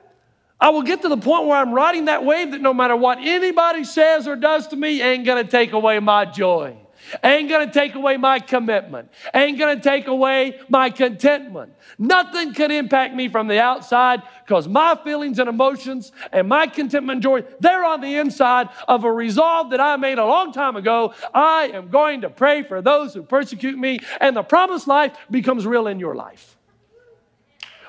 I 0.60 0.72
will 0.72 0.82
get 0.82 1.04
to 1.04 1.08
the 1.08 1.16
point 1.16 1.46
where 1.46 1.58
I'm 1.58 1.74
riding 1.74 2.04
that 2.06 2.26
wave 2.26 2.52
that 2.52 2.60
no 2.60 2.74
matter 2.74 2.98
what 2.98 3.18
anybody 3.20 3.86
says 3.86 4.28
or 4.28 4.36
does 4.36 4.68
to 4.68 4.76
me, 4.76 5.02
ain't 5.02 5.26
gonna 5.26 5.46
take 5.46 5.72
away 5.72 6.00
my 6.00 6.26
joy, 6.26 6.76
ain't 7.24 7.48
gonna 7.50 7.72
take 7.72 7.96
away 7.96 8.18
my 8.18 8.40
commitment, 8.40 9.10
ain't 9.34 9.58
gonna 9.58 9.80
take 9.80 10.08
away 10.08 10.60
my 10.68 10.90
contentment. 10.90 11.72
Nothing 11.98 12.54
can 12.54 12.72
impact 12.72 13.16
me 13.16 13.30
from 13.30 13.48
the 13.48 13.62
outside 13.62 14.22
because 14.46 14.68
my 14.68 15.00
feelings 15.02 15.40
and 15.40 15.48
emotions 15.48 16.12
and 16.34 16.50
my 16.50 16.68
contentment 16.68 17.16
and 17.16 17.24
joy, 17.24 17.44
they're 17.62 17.86
on 17.86 18.02
the 18.02 18.18
inside 18.18 18.68
of 18.86 19.06
a 19.06 19.12
resolve 19.14 19.70
that 19.70 19.80
I 19.80 19.96
made 19.96 20.18
a 20.18 20.26
long 20.26 20.52
time 20.52 20.76
ago. 20.76 21.14
I 21.34 21.72
am 21.74 21.88
going 21.88 22.20
to 22.20 22.30
pray 22.30 22.64
for 22.64 22.82
those 22.82 23.14
who 23.14 23.24
persecute 23.24 23.78
me, 23.78 24.00
and 24.20 24.36
the 24.36 24.44
promised 24.44 24.90
life 24.90 25.16
becomes 25.32 25.66
real 25.66 25.88
in 25.88 26.02
your 26.02 26.16
life. 26.16 26.58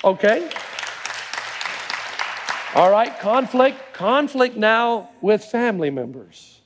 Okay? 0.03 0.49
All 2.75 2.91
right, 2.91 3.19
conflict, 3.19 3.95
conflict 3.95 4.57
now 4.57 5.11
with 5.21 5.45
family 5.45 5.91
members. 5.91 6.61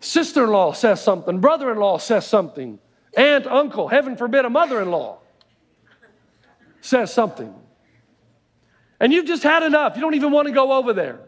Sister 0.00 0.44
in 0.44 0.50
law 0.50 0.72
says 0.72 1.00
something, 1.00 1.40
brother 1.40 1.70
in 1.70 1.78
law 1.78 1.98
says 1.98 2.26
something, 2.26 2.80
aunt, 3.16 3.46
uncle, 3.46 3.86
heaven 3.86 4.16
forbid, 4.16 4.44
a 4.44 4.50
mother 4.50 4.82
in 4.82 4.90
law 4.90 5.18
says 6.80 7.14
something. 7.14 7.54
And 8.98 9.12
you've 9.12 9.26
just 9.26 9.44
had 9.44 9.62
enough. 9.62 9.94
You 9.94 10.02
don't 10.02 10.14
even 10.14 10.32
want 10.32 10.48
to 10.48 10.54
go 10.54 10.72
over 10.72 10.92
there. 10.92 11.20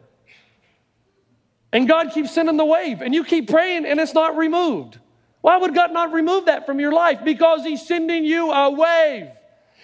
And 1.73 1.89
God 1.89 2.13
keeps 2.13 2.33
sending 2.33 2.57
the 2.57 2.65
wave, 2.65 3.01
and 3.03 3.15
you 3.15 3.25
keep 3.25 3.49
praying, 3.49 3.85
and 3.85 3.99
it's 3.99 4.15
not 4.15 4.37
removed. 4.37 4.99
Why 5.41 5.57
would 5.57 5.75
God 5.75 5.93
not 5.93 6.13
remove 6.13 6.47
that 6.47 6.67
from 6.67 6.81
your 6.81 6.93
life? 6.93 7.25
Because 7.25 7.65
He's 7.65 7.87
sending 7.87 8.25
you 8.25 8.51
a 8.51 8.71
wave. 8.71 9.29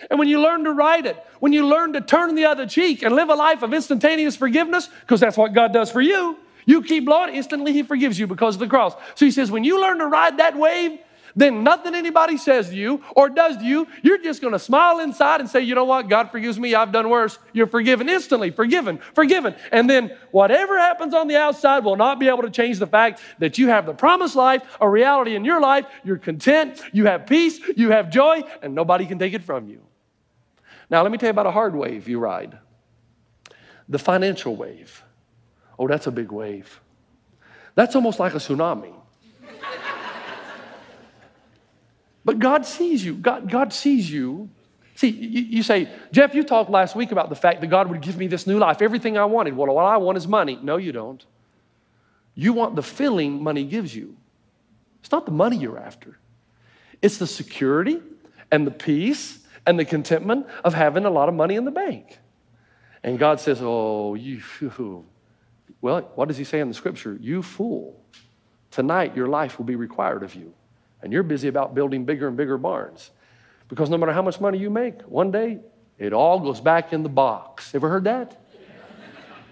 And 0.09 0.19
when 0.19 0.28
you 0.28 0.40
learn 0.40 0.64
to 0.64 0.73
ride 0.73 1.07
it, 1.07 1.16
when 1.40 1.52
you 1.52 1.66
learn 1.66 1.92
to 1.95 2.00
turn 2.00 2.35
the 2.35 2.47
other 2.47 2.66
cheek 2.66 3.02
and 3.02 3.14
live 3.14 3.28
a 3.28 3.35
life 3.35 3.62
of 3.62 3.75
instantaneous 3.75 4.37
forgiveness, 4.37 4.88
because 5.00 5.21
that's 5.21 5.37
what 5.37 5.52
God 5.52 5.73
does 5.73 5.90
for 5.90 6.00
you, 6.00 6.38
you 6.66 6.83
keep 6.83 7.04
blowing, 7.04 7.35
instantly 7.35 7.73
He 7.73 7.83
forgives 7.83 8.19
you 8.19 8.26
because 8.26 8.54
of 8.54 8.61
the 8.61 8.69
cross. 8.69 8.95
So 9.14 9.25
He 9.25 9.30
says, 9.30 9.50
when 9.50 9.64
you 9.64 9.80
learn 9.80 9.99
to 9.99 10.07
ride 10.07 10.38
that 10.38 10.57
wave, 10.57 10.99
then 11.37 11.62
nothing 11.62 11.95
anybody 11.95 12.37
says 12.37 12.71
to 12.71 12.76
you 12.76 13.02
or 13.14 13.28
does 13.28 13.57
to 13.59 13.64
you, 13.64 13.87
you're 14.02 14.19
just 14.19 14.40
going 14.40 14.52
to 14.52 14.59
smile 14.59 15.00
inside 15.00 15.40
and 15.40 15.49
say, 15.49 15.61
you 15.61 15.75
know 15.75 15.85
what? 15.85 16.09
God 16.09 16.30
forgives 16.30 16.59
me. 16.59 16.75
I've 16.75 16.92
done 16.92 17.09
worse. 17.09 17.38
You're 17.52 17.66
forgiven 17.66 18.09
instantly, 18.09 18.50
forgiven, 18.50 18.99
forgiven. 19.14 19.54
And 19.73 19.88
then 19.88 20.16
whatever 20.33 20.78
happens 20.78 21.14
on 21.14 21.28
the 21.28 21.37
outside 21.37 21.85
will 21.85 21.97
not 21.97 22.19
be 22.19 22.28
able 22.28 22.42
to 22.42 22.50
change 22.50 22.78
the 22.78 22.87
fact 22.87 23.21
that 23.38 23.59
you 23.59 23.69
have 23.69 23.87
the 23.87 23.95
promised 23.95 24.37
life, 24.37 24.62
a 24.80 24.88
reality 24.88 25.37
in 25.37 25.45
your 25.45 25.61
life. 25.61 25.87
You're 26.04 26.19
content, 26.19 26.80
you 26.92 27.07
have 27.07 27.26
peace, 27.26 27.61
you 27.76 27.90
have 27.90 28.11
joy, 28.11 28.42
and 28.62 28.75
nobody 28.75 29.07
can 29.07 29.19
take 29.19 29.35
it 29.35 29.45
from 29.45 29.69
you. 29.69 29.83
Now, 30.91 31.03
let 31.03 31.13
me 31.13 31.19
tell 31.19 31.29
you 31.29 31.33
about 31.33 31.47
a 31.47 31.53
hard 31.53 31.75
wave 31.75 32.09
you 32.09 32.19
ride 32.19 32.59
the 33.89 33.99
financial 33.99 34.55
wave. 34.55 35.03
Oh, 35.77 35.89
that's 35.89 36.07
a 36.07 36.13
big 36.13 36.31
wave. 36.31 36.81
That's 37.75 37.97
almost 37.97 38.21
like 38.21 38.35
a 38.35 38.39
tsunami. 38.39 38.95
But 42.23 42.39
God 42.39 42.67
sees 42.67 43.03
you. 43.03 43.15
God, 43.15 43.51
God 43.51 43.73
sees 43.73 44.11
you. 44.13 44.51
See, 44.95 45.09
you, 45.09 45.41
you, 45.41 45.63
say, 45.63 45.89
Jeff, 46.13 46.35
you 46.35 46.45
talked 46.45 46.69
last 46.69 46.95
week 46.95 47.13
about 47.13 47.31
the 47.31 47.35
fact 47.35 47.63
that 47.63 47.69
God 47.69 47.89
would 47.89 48.03
give 48.03 48.19
me 48.19 48.27
this 48.27 48.47
new 48.47 48.59
life, 48.59 48.83
everything 48.83 49.17
I 49.17 49.25
wanted. 49.25 49.57
Well, 49.57 49.75
what 49.75 49.87
I 49.87 49.97
want 49.97 50.19
is 50.19 50.29
money. 50.29 50.59
No, 50.63 50.77
you 50.77 50.93
don't. 50.93 51.25
You 52.35 52.53
want 52.53 52.77
the 52.77 52.83
feeling 52.83 53.43
money 53.43 53.65
gives 53.65 53.97
you. 53.97 54.17
It's 55.01 55.11
not 55.11 55.25
the 55.25 55.33
money 55.33 55.57
you're 55.57 55.79
after, 55.79 56.19
it's 57.01 57.17
the 57.17 57.27
security 57.27 58.01
and 58.53 58.67
the 58.67 58.71
peace 58.71 59.40
and 59.67 59.79
the 59.79 59.85
contentment 59.85 60.47
of 60.64 60.75
having 60.75 61.05
a 61.05 61.11
lot 61.11 61.29
of 61.29 61.35
money 61.35 61.57
in 61.57 61.64
the 61.64 61.71
bank. 61.71 62.19
And 63.02 63.19
God 63.19 63.40
says, 63.40 63.61
Oh, 63.62 64.14
you, 64.14 64.43
well, 65.81 66.11
what 66.14 66.29
does 66.29 66.37
He 66.37 66.45
say 66.45 66.61
in 66.61 66.69
the 66.69 66.75
scripture? 66.75 67.17
You 67.21 67.43
fool. 67.43 67.97
Tonight, 68.71 69.17
your 69.17 69.26
life 69.29 69.59
will 69.59 69.64
be 69.64 69.76
required 69.76 70.23
of 70.23 70.35
you. 70.35 70.55
And 71.02 71.12
you're 71.12 71.23
busy 71.23 71.49
about 71.49 71.75
building 71.75 72.05
bigger 72.05 72.29
and 72.29 72.37
bigger 72.37 72.59
barns. 72.59 73.11
Because 73.69 73.88
no 73.90 73.97
matter 73.97 74.12
how 74.12 74.23
much 74.23 74.40
money 74.40 74.59
you 74.59 74.71
make, 74.71 75.02
one 75.02 75.31
day 75.31 75.61
it 75.99 76.12
all 76.12 76.40
goes 76.40 76.61
back 76.61 76.93
in 76.93 77.02
the 77.02 77.09
box. 77.09 77.75
Ever 77.75 77.88
heard 77.88 78.05
that? 78.05 78.40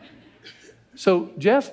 so, 0.95 1.31
Jeff, 1.39 1.71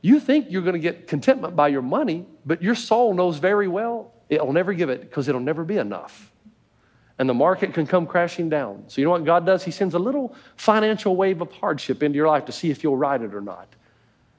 you 0.00 0.18
think 0.18 0.46
you're 0.48 0.62
going 0.62 0.74
to 0.74 0.80
get 0.80 1.06
contentment 1.06 1.54
by 1.54 1.68
your 1.68 1.82
money, 1.82 2.26
but 2.46 2.62
your 2.62 2.74
soul 2.74 3.14
knows 3.14 3.38
very 3.38 3.68
well 3.68 4.12
it'll 4.28 4.52
never 4.52 4.72
give 4.72 4.90
it 4.90 5.00
because 5.00 5.28
it'll 5.28 5.40
never 5.40 5.64
be 5.64 5.76
enough. 5.76 6.32
And 7.18 7.28
the 7.28 7.34
market 7.34 7.74
can 7.74 7.86
come 7.86 8.06
crashing 8.06 8.48
down. 8.48 8.84
So, 8.86 9.00
you 9.00 9.04
know 9.04 9.10
what 9.10 9.24
God 9.24 9.44
does? 9.44 9.64
He 9.64 9.72
sends 9.72 9.94
a 9.94 9.98
little 9.98 10.36
financial 10.56 11.16
wave 11.16 11.40
of 11.40 11.50
hardship 11.50 12.02
into 12.02 12.16
your 12.16 12.28
life 12.28 12.44
to 12.44 12.52
see 12.52 12.70
if 12.70 12.84
you'll 12.84 12.96
ride 12.96 13.22
it 13.22 13.34
or 13.34 13.40
not. 13.40 13.68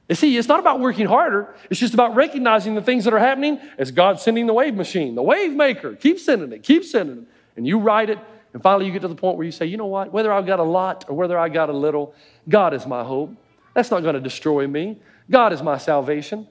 You 0.08 0.16
see, 0.16 0.36
it's 0.38 0.48
not 0.48 0.60
about 0.60 0.80
working 0.80 1.06
harder. 1.06 1.54
It's 1.70 1.80
just 1.80 1.94
about 1.94 2.16
recognizing 2.16 2.74
the 2.74 2.82
things 2.82 3.04
that 3.04 3.14
are 3.14 3.20
happening 3.20 3.60
as 3.78 3.92
God 3.92 4.20
sending 4.20 4.48
the 4.48 4.54
wave 4.54 4.74
machine, 4.74 5.14
the 5.14 5.22
wave 5.22 5.52
maker. 5.52 5.94
Keep 5.96 6.20
sending 6.20 6.52
it, 6.52 6.64
keep 6.64 6.84
sending 6.84 7.20
it. 7.20 7.24
And 7.56 7.68
you 7.68 7.78
ride 7.78 8.10
it, 8.10 8.18
and 8.54 8.64
finally 8.64 8.88
you 8.88 8.92
get 8.92 9.04
to 9.04 9.08
the 9.08 9.16
point 9.16 9.38
where 9.38 9.46
you 9.46 9.52
say, 9.52 9.68
you 9.68 9.78
know 9.78 9.86
what? 9.86 10.12
Whether 10.12 10.34
I've 10.34 10.48
got 10.48 10.60
a 10.60 10.64
lot 10.64 11.06
or 11.08 11.16
whether 11.16 11.38
I 11.38 11.50
got 11.50 11.70
a 11.70 11.74
little, 11.74 12.16
God 12.48 12.74
is 12.74 12.88
my 12.88 13.04
hope. 13.04 13.36
That's 13.76 13.92
not 13.92 14.02
going 14.02 14.16
to 14.16 14.22
destroy 14.22 14.66
me. 14.66 15.00
God 15.30 15.54
is 15.54 15.62
my 15.62 15.78
salvation. 15.78 16.48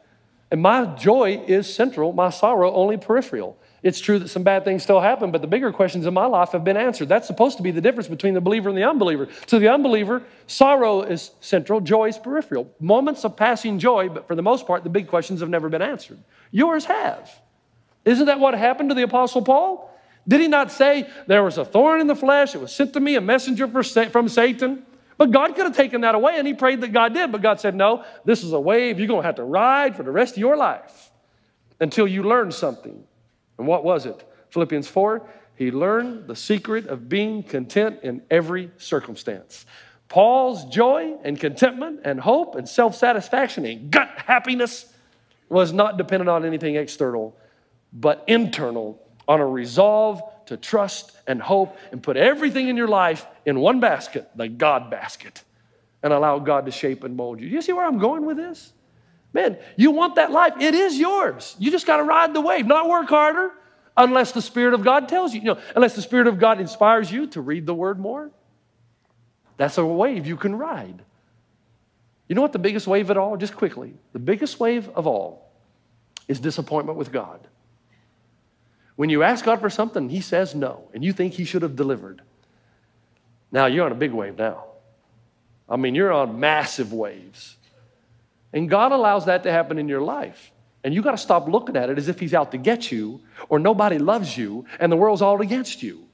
And 0.51 0.63
my 0.63 0.85
joy 0.95 1.43
is 1.47 1.73
central, 1.73 2.13
my 2.13 2.31
sorrow 2.31 2.73
only 2.73 2.97
peripheral. 2.97 3.59
It's 3.83 4.01
true 4.01 4.19
that 4.19 4.29
some 4.29 4.43
bad 4.43 4.65
things 4.65 4.83
still 4.83 5.01
happen, 5.01 5.31
but 5.31 5.41
the 5.41 5.47
bigger 5.47 5.73
questions 5.73 6.05
in 6.05 6.13
my 6.13 6.27
life 6.27 6.51
have 6.51 6.65
been 6.65 6.77
answered. 6.77 7.09
That's 7.09 7.29
supposed 7.29 7.59
to 7.59 7.63
be 7.63 7.71
the 7.71 7.81
difference 7.81 8.09
between 8.09 8.35
the 8.35 8.41
believer 8.41 8.69
and 8.69 8.77
the 8.77 8.83
unbeliever. 8.83 9.27
To 9.47 9.59
the 9.59 9.69
unbeliever, 9.69 10.23
sorrow 10.49 11.03
is 11.03 11.31
central, 11.41 11.81
joy 11.81 12.09
is 12.09 12.19
peripheral. 12.19 12.69
Moments 12.81 13.25
of 13.25 13.37
passing 13.37 13.79
joy, 13.79 14.09
but 14.09 14.27
for 14.27 14.35
the 14.35 14.43
most 14.43 14.67
part, 14.67 14.83
the 14.83 14.91
big 14.91 15.07
questions 15.07 15.41
have 15.41 15.49
never 15.49 15.69
been 15.69 15.83
answered. 15.83 16.19
Yours 16.51 16.87
have. 16.87 17.31
Isn't 18.05 18.27
that 18.27 18.41
what 18.41 18.55
happened 18.55 18.89
to 18.89 18.95
the 18.95 19.03
Apostle 19.03 19.43
Paul? 19.43 19.95
Did 20.27 20.41
he 20.41 20.49
not 20.49 20.73
say, 20.73 21.09
There 21.27 21.45
was 21.45 21.57
a 21.57 21.65
thorn 21.65 22.01
in 22.01 22.09
the 22.09 22.17
flesh, 22.17 22.55
it 22.55 22.61
was 22.61 22.75
sent 22.75 22.95
to 22.95 23.01
me, 23.01 23.15
a 23.15 23.21
messenger 23.21 23.69
from 23.69 24.29
Satan? 24.29 24.85
But 25.17 25.33
God 25.33 25.55
could 25.57 25.65
have 25.65 25.77
taken 25.77 26.03
that 26.03 26.15
away, 26.15 26.35
and 26.37 26.47
he 26.47 26.55
prayed 26.55 26.81
that 26.81 26.93
God 26.93 27.13
did. 27.13 27.33
But 27.33 27.43
God 27.43 27.61
said, 27.61 27.75
No, 27.75 28.05
this 28.25 28.43
is 28.43 28.53
a 28.53 28.61
wave 28.61 28.99
you're 28.99 29.09
going 29.09 29.23
to 29.23 29.27
have 29.27 29.37
to 29.37 29.45
ride 29.45 29.97
for 29.97 30.03
the 30.03 30.11
rest 30.11 30.35
of 30.35 30.39
your 30.39 30.57
life 30.57 31.11
until 31.81 32.07
you 32.07 32.23
learn 32.23 32.53
something. 32.53 33.05
And 33.59 33.67
what 33.67 33.85
was 33.85 34.07
it? 34.07 34.25
Philippians 34.51 34.89
4 34.89 35.29
he 35.59 35.73
learned 35.73 36.29
the 36.29 36.37
secret 36.37 36.87
of 36.87 37.09
being 37.09 37.43
content 37.43 37.99
in 38.05 38.23
every 38.31 38.71
circumstance. 38.77 39.67
Paul's 40.09 40.65
joy 40.67 41.17
and 41.25 41.39
contentment 41.39 42.03
and 42.05 42.21
hope 42.21 42.55
and 42.55 42.69
self 42.69 42.95
satisfaction 42.95 43.67
and 43.67 43.91
gut 43.91 44.09
happiness 44.17 44.91
was 45.49 45.73
not 45.73 45.99
dependent 45.99 46.31
on 46.31 46.45
anything 46.45 46.77
external, 46.77 47.37
but 47.93 48.23
internal, 48.29 49.03
on 49.27 49.41
a 49.41 49.47
resolve 49.47 50.23
to 50.47 50.57
trust 50.57 51.17
and 51.27 51.43
hope 51.43 51.77
and 51.91 52.05
put 52.05 52.17
everything 52.17 52.69
in 52.69 52.77
your 52.77 52.89
life 52.89 53.27
in 53.45 53.59
one 53.59 53.81
basket, 53.81 54.31
the 54.37 54.47
God 54.47 54.93
basket, 54.93 55.43
and 56.05 56.13
allow 56.13 56.39
God 56.39 56.67
to 56.67 56.71
shape 56.71 57.03
and 57.03 57.17
mold 57.17 57.41
you. 57.41 57.49
Do 57.49 57.55
you 57.55 57.63
see 57.63 57.73
where 57.73 57.85
I'm 57.85 57.99
going 57.99 58.25
with 58.25 58.37
this? 58.37 58.73
Man, 59.33 59.59
you 59.77 59.91
want 59.91 60.17
that 60.17 60.31
life. 60.31 60.55
It 60.59 60.75
is 60.75 60.99
yours. 60.99 61.55
You 61.59 61.71
just 61.71 61.87
got 61.87 61.99
to 61.99 62.03
ride 62.03 62.35
the 62.35 62.41
wave, 62.41 62.67
not 62.67 62.89
work 62.89 63.09
harder 63.09 63.53
unless 63.97 64.33
the 64.33 64.41
Spirit 64.41 64.75
of 64.75 64.83
God 64.83 65.09
tells 65.09 65.35
you, 65.35 65.41
you 65.41 65.47
know, 65.47 65.61
unless 65.75 65.95
the 65.95 66.03
Spirit 66.03 66.27
of 66.27 66.39
God 66.39 66.61
inspires 66.61 67.11
you 67.11 67.27
to 67.29 67.41
read 67.41 67.67
the 67.67 67.75
Word 67.75 67.99
more. 67.99 68.31
That's 69.57 69.77
a 69.77 69.85
wave 69.85 70.27
you 70.27 70.37
can 70.37 70.55
ride. 70.55 71.03
You 72.29 72.35
know 72.35 72.43
what 72.43 72.53
the 72.53 72.59
biggest 72.59 72.87
wave 72.87 73.11
of 73.11 73.19
all? 73.19 73.37
Just 73.37 73.57
quickly, 73.57 73.95
the 74.13 74.19
biggest 74.19 74.61
wave 74.61 74.89
of 74.91 75.07
all 75.07 75.51
is 76.29 76.41
disappointment 76.41 76.97
with 76.97 77.11
God. 77.11 77.47
When 78.97 79.11
you 79.11 79.23
ask 79.23 79.45
God 79.45 79.61
for 79.61 79.71
something, 79.71 80.09
He 80.09 80.21
says 80.21 80.55
no, 80.55 80.89
and 80.95 81.05
you 81.05 81.13
think 81.13 81.35
He 81.35 81.45
should 81.45 81.63
have 81.63 81.77
delivered. 81.77 82.23
Now 83.51 83.67
you're 83.67 83.85
on 83.85 83.93
a 83.93 83.97
big 83.97 84.13
wave 84.13 84.39
now. 84.39 84.65
I 85.69 85.77
mean, 85.77 85.95
you're 85.95 86.13
on 86.13 86.41
massive 86.41 86.93
waves. 86.93 87.58
And 88.53 88.69
God 88.69 88.93
allows 88.93 89.27
that 89.27 89.43
to 89.43 89.53
happen 89.53 89.79
in 89.79 89.89
your 89.89 90.01
life. 90.01 90.53
And 90.85 90.95
you 90.95 91.03
got 91.03 91.13
to 91.13 91.19
stop 91.19 91.49
looking 91.49 91.77
at 91.77 91.91
it 91.91 91.99
as 91.99 92.09
if 92.09 92.21
He's 92.21 92.35
out 92.35 92.53
to 92.53 92.59
get 92.59 92.91
you 92.91 93.21
or 93.49 93.59
nobody 93.59 93.99
loves 93.99 94.37
you 94.37 94.65
and 94.81 94.91
the 94.91 94.97
world's 94.97 95.23
all 95.23 95.41
against 95.41 95.83
you. 95.83 96.05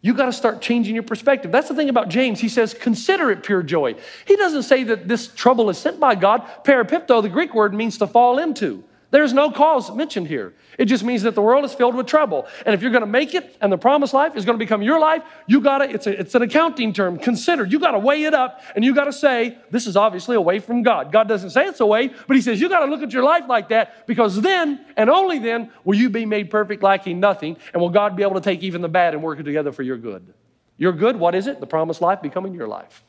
You 0.00 0.14
got 0.14 0.26
to 0.26 0.32
start 0.32 0.60
changing 0.60 0.94
your 0.94 1.02
perspective. 1.02 1.50
That's 1.50 1.68
the 1.68 1.74
thing 1.74 1.88
about 1.88 2.08
James. 2.08 2.38
He 2.38 2.48
says, 2.48 2.72
consider 2.72 3.30
it 3.30 3.42
pure 3.42 3.62
joy. 3.62 3.96
He 4.26 4.36
doesn't 4.36 4.62
say 4.62 4.84
that 4.84 5.08
this 5.08 5.28
trouble 5.28 5.70
is 5.70 5.78
sent 5.78 5.98
by 5.98 6.14
God. 6.14 6.42
Parapipto, 6.62 7.20
the 7.20 7.28
Greek 7.28 7.52
word, 7.52 7.74
means 7.74 7.98
to 7.98 8.06
fall 8.06 8.38
into. 8.38 8.84
There's 9.10 9.32
no 9.32 9.50
cause 9.50 9.90
mentioned 9.94 10.26
here. 10.26 10.52
It 10.76 10.84
just 10.84 11.02
means 11.02 11.22
that 11.22 11.34
the 11.34 11.40
world 11.40 11.64
is 11.64 11.72
filled 11.72 11.94
with 11.94 12.06
trouble. 12.06 12.46
And 12.66 12.74
if 12.74 12.82
you're 12.82 12.90
going 12.90 13.02
to 13.02 13.06
make 13.06 13.34
it 13.34 13.56
and 13.60 13.72
the 13.72 13.78
promised 13.78 14.12
life 14.12 14.36
is 14.36 14.44
going 14.44 14.58
to 14.58 14.62
become 14.62 14.82
your 14.82 15.00
life, 15.00 15.22
you 15.46 15.62
got 15.62 15.78
to, 15.78 15.88
it's, 15.88 16.06
it's 16.06 16.34
an 16.34 16.42
accounting 16.42 16.92
term, 16.92 17.18
consider. 17.18 17.64
You 17.64 17.78
got 17.78 17.92
to 17.92 17.98
weigh 17.98 18.24
it 18.24 18.34
up 18.34 18.60
and 18.76 18.84
you 18.84 18.94
got 18.94 19.04
to 19.04 19.12
say, 19.12 19.56
this 19.70 19.86
is 19.86 19.96
obviously 19.96 20.36
away 20.36 20.58
from 20.58 20.82
God. 20.82 21.10
God 21.10 21.26
doesn't 21.26 21.50
say 21.50 21.64
it's 21.64 21.80
away, 21.80 22.08
but 22.26 22.36
He 22.36 22.42
says, 22.42 22.60
you 22.60 22.68
got 22.68 22.84
to 22.84 22.90
look 22.90 23.02
at 23.02 23.10
your 23.10 23.22
life 23.22 23.44
like 23.48 23.70
that 23.70 24.06
because 24.06 24.38
then 24.42 24.84
and 24.94 25.08
only 25.08 25.38
then 25.38 25.70
will 25.84 25.96
you 25.96 26.10
be 26.10 26.26
made 26.26 26.50
perfect, 26.50 26.82
lacking 26.82 27.18
nothing. 27.18 27.56
And 27.72 27.80
will 27.80 27.88
God 27.88 28.14
be 28.14 28.22
able 28.24 28.34
to 28.34 28.42
take 28.42 28.62
even 28.62 28.82
the 28.82 28.88
bad 28.88 29.14
and 29.14 29.22
work 29.22 29.40
it 29.40 29.44
together 29.44 29.72
for 29.72 29.82
your 29.82 29.96
good? 29.96 30.34
Your 30.76 30.92
good, 30.92 31.16
what 31.16 31.34
is 31.34 31.46
it? 31.46 31.60
The 31.60 31.66
promised 31.66 32.02
life 32.02 32.20
becoming 32.20 32.52
your 32.52 32.68
life. 32.68 33.02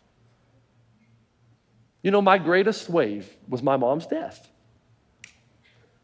You 2.02 2.12
know, 2.12 2.22
my 2.22 2.38
greatest 2.38 2.90
wave 2.90 3.30
was 3.50 3.62
my 3.62 3.76
mom's 3.76 4.08
death. 4.08 4.50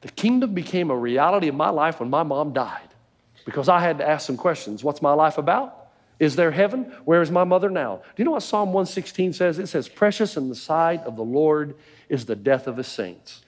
The 0.05 0.11
kingdom 0.11 0.53
became 0.53 0.91
a 0.91 0.95
reality 0.95 1.47
in 1.47 1.57
my 1.57 1.71
life 1.71 1.99
when 1.99 2.11
my 2.11 2.21
mom 2.21 2.53
died 2.53 2.89
because 3.43 3.67
I 3.67 3.79
had 3.79 3.97
to 3.97 4.07
ask 4.07 4.27
some 4.27 4.37
questions. 4.37 4.83
What's 4.83 5.01
my 5.01 5.13
life 5.13 5.39
about? 5.39 5.87
Is 6.19 6.35
there 6.35 6.51
heaven? 6.51 6.93
Where 7.05 7.23
is 7.23 7.31
my 7.31 7.43
mother 7.43 7.71
now? 7.71 7.95
Do 7.95 8.21
you 8.21 8.25
know 8.25 8.31
what 8.33 8.43
Psalm 8.43 8.67
116 8.69 9.33
says? 9.33 9.57
It 9.57 9.65
says, 9.65 9.89
Precious 9.89 10.37
in 10.37 10.47
the 10.47 10.53
sight 10.53 11.01
of 11.05 11.15
the 11.15 11.23
Lord 11.23 11.75
is 12.07 12.27
the 12.27 12.35
death 12.35 12.67
of 12.67 12.77
his 12.77 12.85
saints. 12.85 13.41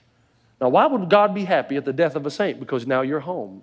Now, 0.60 0.68
why 0.70 0.86
would 0.86 1.08
God 1.08 1.32
be 1.32 1.44
happy 1.44 1.76
at 1.76 1.84
the 1.84 1.92
death 1.92 2.16
of 2.16 2.26
a 2.26 2.30
saint? 2.30 2.58
Because 2.58 2.88
now 2.88 3.02
you're 3.02 3.20
home. 3.20 3.62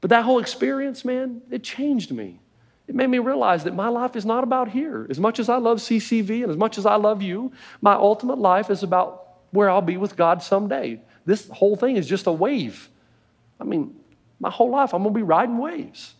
But 0.00 0.08
that 0.08 0.24
whole 0.24 0.38
experience, 0.38 1.04
man, 1.04 1.42
it 1.50 1.62
changed 1.62 2.10
me. 2.10 2.40
It 2.88 2.94
made 2.94 3.08
me 3.08 3.18
realize 3.18 3.64
that 3.64 3.74
my 3.74 3.88
life 3.88 4.16
is 4.16 4.24
not 4.24 4.44
about 4.44 4.70
here. 4.70 5.06
As 5.10 5.20
much 5.20 5.38
as 5.38 5.50
I 5.50 5.56
love 5.56 5.76
CCV 5.76 6.42
and 6.42 6.50
as 6.50 6.56
much 6.56 6.78
as 6.78 6.86
I 6.86 6.94
love 6.94 7.20
you, 7.20 7.52
my 7.82 7.92
ultimate 7.92 8.38
life 8.38 8.70
is 8.70 8.82
about 8.82 9.20
where 9.50 9.68
I'll 9.68 9.82
be 9.82 9.98
with 9.98 10.16
God 10.16 10.42
someday. 10.42 11.00
This 11.24 11.48
whole 11.48 11.76
thing 11.76 11.96
is 11.96 12.06
just 12.06 12.26
a 12.26 12.32
wave. 12.32 12.88
I 13.60 13.64
mean, 13.64 13.94
my 14.40 14.50
whole 14.50 14.70
life 14.70 14.94
I'm 14.94 15.02
going 15.02 15.14
to 15.14 15.18
be 15.18 15.22
riding 15.22 15.58
waves. 15.58 16.14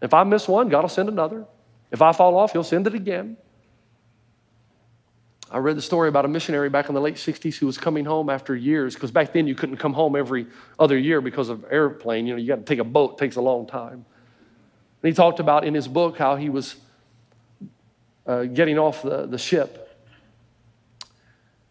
If 0.00 0.12
I 0.12 0.24
miss 0.24 0.46
one, 0.46 0.68
God 0.68 0.82
will 0.82 0.88
send 0.88 1.08
another. 1.08 1.46
If 1.90 2.02
I 2.02 2.12
fall 2.12 2.36
off, 2.36 2.52
He'll 2.52 2.64
send 2.64 2.86
it 2.86 2.94
again. 2.94 3.36
I 5.50 5.58
read 5.58 5.76
the 5.76 5.82
story 5.82 6.08
about 6.08 6.24
a 6.24 6.28
missionary 6.28 6.68
back 6.68 6.88
in 6.88 6.94
the 6.94 7.00
late 7.00 7.14
60s 7.14 7.56
who 7.56 7.66
was 7.66 7.78
coming 7.78 8.04
home 8.04 8.28
after 8.28 8.56
years, 8.56 8.94
because 8.94 9.10
back 9.10 9.32
then 9.32 9.46
you 9.46 9.54
couldn't 9.54 9.76
come 9.76 9.92
home 9.92 10.16
every 10.16 10.46
other 10.78 10.98
year 10.98 11.20
because 11.20 11.48
of 11.48 11.64
airplane. 11.70 12.26
You 12.26 12.34
know, 12.34 12.40
you 12.40 12.48
got 12.48 12.56
to 12.56 12.62
take 12.62 12.80
a 12.80 12.84
boat, 12.84 13.12
it 13.12 13.18
takes 13.18 13.36
a 13.36 13.40
long 13.40 13.66
time. 13.66 14.04
And 15.02 15.08
he 15.08 15.12
talked 15.12 15.38
about 15.38 15.64
in 15.64 15.74
his 15.74 15.86
book 15.86 16.18
how 16.18 16.36
he 16.36 16.48
was 16.48 16.76
uh, 18.26 18.44
getting 18.44 18.78
off 18.78 19.02
the, 19.02 19.26
the 19.26 19.38
ship. 19.38 19.83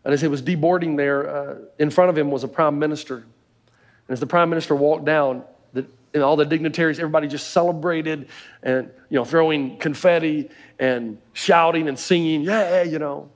And 0.06 0.14
as 0.14 0.22
he 0.22 0.28
was 0.28 0.42
deboarding 0.42 0.98
there, 0.98 1.30
uh, 1.30 1.56
in 1.80 1.90
front 1.90 2.10
of 2.10 2.18
him 2.18 2.30
was 2.30 2.44
a 2.44 2.48
prime 2.48 2.80
minister. 2.80 3.16
And 3.16 4.10
as 4.10 4.20
the 4.20 4.28
prime 4.28 4.50
minister 4.50 4.76
walked 4.76 5.06
down, 5.06 5.44
the, 5.72 5.86
and 6.14 6.22
all 6.22 6.36
the 6.36 6.46
dignitaries, 6.46 7.00
everybody 7.00 7.28
just 7.28 7.52
celebrated 7.52 8.28
and, 8.62 8.92
you 9.10 9.18
know, 9.18 9.26
throwing 9.26 9.78
confetti 9.78 10.50
and 10.78 11.18
shouting 11.32 11.88
and 11.88 11.98
singing, 11.98 12.42
yeah, 12.42 12.84
you 12.84 13.00
know. 13.00 13.30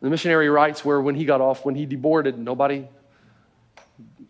The 0.00 0.10
missionary 0.10 0.48
writes 0.48 0.84
where 0.84 1.00
when 1.00 1.14
he 1.14 1.24
got 1.24 1.40
off, 1.40 1.64
when 1.64 1.76
he 1.76 1.86
deboarded, 1.86 2.36
nobody 2.36 2.88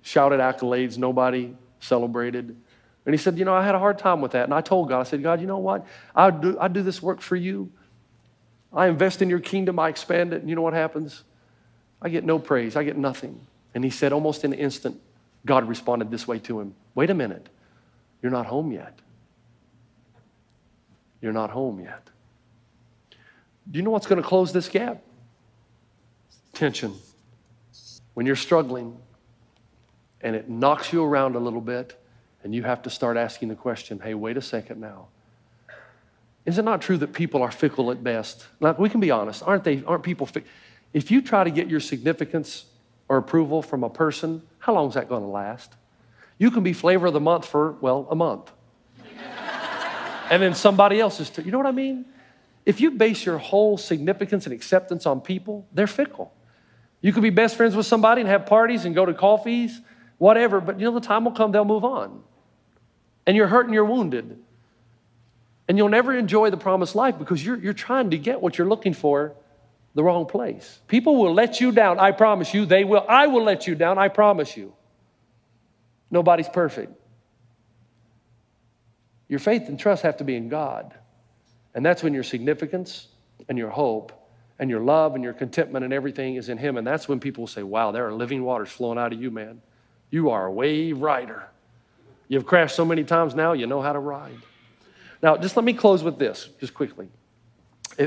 shouted 0.02 0.40
accolades, 0.40 0.98
nobody 0.98 1.54
celebrated. 1.80 2.56
And 3.06 3.14
he 3.14 3.18
said, 3.18 3.38
You 3.38 3.44
know, 3.44 3.54
I 3.54 3.64
had 3.64 3.74
a 3.74 3.78
hard 3.78 3.98
time 3.98 4.20
with 4.20 4.32
that. 4.32 4.44
And 4.44 4.52
I 4.52 4.60
told 4.60 4.88
God, 4.88 5.00
I 5.00 5.04
said, 5.04 5.22
God, 5.22 5.40
you 5.40 5.46
know 5.46 5.58
what? 5.58 5.86
I 6.14 6.30
do, 6.30 6.58
I 6.60 6.68
do 6.68 6.82
this 6.82 7.00
work 7.02 7.20
for 7.20 7.36
you. 7.36 7.70
I 8.72 8.88
invest 8.88 9.22
in 9.22 9.30
your 9.30 9.40
kingdom, 9.40 9.78
I 9.78 9.88
expand 9.88 10.32
it, 10.32 10.40
and 10.40 10.48
you 10.48 10.56
know 10.56 10.62
what 10.62 10.72
happens? 10.72 11.24
I 12.02 12.08
get 12.08 12.24
no 12.24 12.38
praise, 12.38 12.76
I 12.76 12.84
get 12.84 12.98
nothing. 12.98 13.40
And 13.74 13.84
he 13.84 13.90
said, 13.90 14.12
almost 14.12 14.44
in 14.44 14.52
an 14.52 14.58
instant, 14.58 15.00
God 15.46 15.66
responded 15.68 16.10
this 16.10 16.28
way 16.28 16.38
to 16.40 16.60
him 16.60 16.74
Wait 16.94 17.08
a 17.08 17.14
minute, 17.14 17.48
you're 18.20 18.32
not 18.32 18.46
home 18.46 18.72
yet. 18.72 18.98
You're 21.22 21.32
not 21.32 21.50
home 21.50 21.80
yet. 21.80 22.08
Do 23.70 23.78
you 23.78 23.82
know 23.82 23.90
what's 23.90 24.08
going 24.08 24.20
to 24.20 24.28
close 24.28 24.52
this 24.52 24.68
gap? 24.68 25.00
Tension. 26.52 26.94
When 28.14 28.26
you're 28.26 28.36
struggling 28.36 28.98
and 30.20 30.34
it 30.36 30.50
knocks 30.50 30.92
you 30.92 31.02
around 31.02 31.36
a 31.36 31.38
little 31.38 31.60
bit, 31.60 31.96
and 32.44 32.54
you 32.54 32.62
have 32.62 32.82
to 32.82 32.90
start 32.90 33.16
asking 33.16 33.48
the 33.48 33.54
question 33.54 34.00
hey, 34.00 34.14
wait 34.14 34.36
a 34.36 34.42
second 34.42 34.80
now. 34.80 35.06
Is 36.44 36.58
it 36.58 36.64
not 36.64 36.82
true 36.82 36.96
that 36.98 37.12
people 37.12 37.42
are 37.42 37.52
fickle 37.52 37.92
at 37.92 38.02
best? 38.02 38.46
Like, 38.58 38.78
we 38.78 38.88
can 38.88 38.98
be 38.98 39.12
honest, 39.12 39.44
aren't 39.46 39.62
they? 39.62 39.84
Aren't 39.86 40.02
people 40.02 40.26
fickle? 40.26 40.50
If 40.92 41.10
you 41.10 41.22
try 41.22 41.44
to 41.44 41.50
get 41.50 41.68
your 41.68 41.80
significance 41.80 42.66
or 43.08 43.16
approval 43.16 43.62
from 43.62 43.84
a 43.84 43.90
person, 43.90 44.42
how 44.58 44.74
long 44.74 44.88
is 44.88 44.94
that 44.94 45.08
going 45.08 45.22
to 45.22 45.28
last? 45.28 45.72
You 46.38 46.50
can 46.50 46.62
be 46.62 46.72
flavor 46.72 47.06
of 47.06 47.12
the 47.12 47.20
month 47.20 47.46
for, 47.46 47.72
well, 47.80 48.06
a 48.10 48.14
month. 48.14 48.50
and 50.30 50.42
then 50.42 50.54
somebody 50.54 51.00
else 51.00 51.20
is, 51.20 51.30
you 51.44 51.50
know 51.50 51.58
what 51.58 51.66
I 51.66 51.72
mean? 51.72 52.04
If 52.64 52.80
you 52.80 52.92
base 52.92 53.24
your 53.24 53.38
whole 53.38 53.76
significance 53.76 54.46
and 54.46 54.52
acceptance 54.52 55.06
on 55.06 55.20
people, 55.20 55.66
they're 55.72 55.86
fickle. 55.86 56.32
You 57.00 57.12
could 57.12 57.22
be 57.22 57.30
best 57.30 57.56
friends 57.56 57.74
with 57.74 57.86
somebody 57.86 58.20
and 58.20 58.30
have 58.30 58.46
parties 58.46 58.84
and 58.84 58.94
go 58.94 59.04
to 59.04 59.14
coffees, 59.14 59.80
whatever, 60.18 60.60
but 60.60 60.78
you 60.78 60.84
know, 60.84 60.92
the 60.92 61.00
time 61.00 61.24
will 61.24 61.32
come, 61.32 61.50
they'll 61.50 61.64
move 61.64 61.84
on. 61.84 62.22
And 63.26 63.36
you're 63.36 63.48
hurt 63.48 63.66
and 63.66 63.74
you're 63.74 63.84
wounded. 63.84 64.38
And 65.68 65.78
you'll 65.78 65.88
never 65.88 66.16
enjoy 66.16 66.50
the 66.50 66.56
promised 66.56 66.94
life 66.94 67.18
because 67.18 67.44
you're, 67.44 67.56
you're 67.56 67.72
trying 67.72 68.10
to 68.10 68.18
get 68.18 68.40
what 68.40 68.58
you're 68.58 68.68
looking 68.68 68.94
for 68.94 69.34
the 69.94 70.02
wrong 70.02 70.26
place. 70.26 70.80
People 70.88 71.16
will 71.16 71.34
let 71.34 71.60
you 71.60 71.72
down. 71.72 71.98
I 71.98 72.12
promise 72.12 72.54
you, 72.54 72.64
they 72.64 72.84
will. 72.84 73.04
I 73.08 73.26
will 73.26 73.44
let 73.44 73.66
you 73.66 73.74
down. 73.74 73.98
I 73.98 74.08
promise 74.08 74.56
you. 74.56 74.72
Nobody's 76.10 76.48
perfect. 76.48 76.92
Your 79.28 79.38
faith 79.38 79.68
and 79.68 79.78
trust 79.78 80.02
have 80.02 80.18
to 80.18 80.24
be 80.24 80.36
in 80.36 80.48
God. 80.48 80.94
And 81.74 81.84
that's 81.84 82.02
when 82.02 82.12
your 82.12 82.22
significance 82.22 83.08
and 83.48 83.56
your 83.56 83.70
hope 83.70 84.12
and 84.58 84.68
your 84.68 84.80
love 84.80 85.14
and 85.14 85.24
your 85.24 85.32
contentment 85.32 85.84
and 85.84 85.92
everything 85.92 86.36
is 86.36 86.48
in 86.48 86.58
Him. 86.58 86.76
And 86.76 86.86
that's 86.86 87.08
when 87.08 87.18
people 87.18 87.46
say, 87.46 87.62
Wow, 87.62 87.92
there 87.92 88.06
are 88.06 88.12
living 88.12 88.44
waters 88.44 88.70
flowing 88.70 88.98
out 88.98 89.12
of 89.12 89.20
you, 89.20 89.30
man. 89.30 89.62
You 90.10 90.30
are 90.30 90.46
a 90.46 90.52
wave 90.52 91.00
rider. 91.00 91.48
You've 92.28 92.46
crashed 92.46 92.76
so 92.76 92.84
many 92.84 93.04
times 93.04 93.34
now, 93.34 93.52
you 93.52 93.66
know 93.66 93.82
how 93.82 93.92
to 93.92 93.98
ride. 93.98 94.38
Now, 95.22 95.36
just 95.36 95.56
let 95.56 95.64
me 95.64 95.72
close 95.72 96.02
with 96.02 96.18
this, 96.18 96.48
just 96.60 96.74
quickly. 96.74 97.08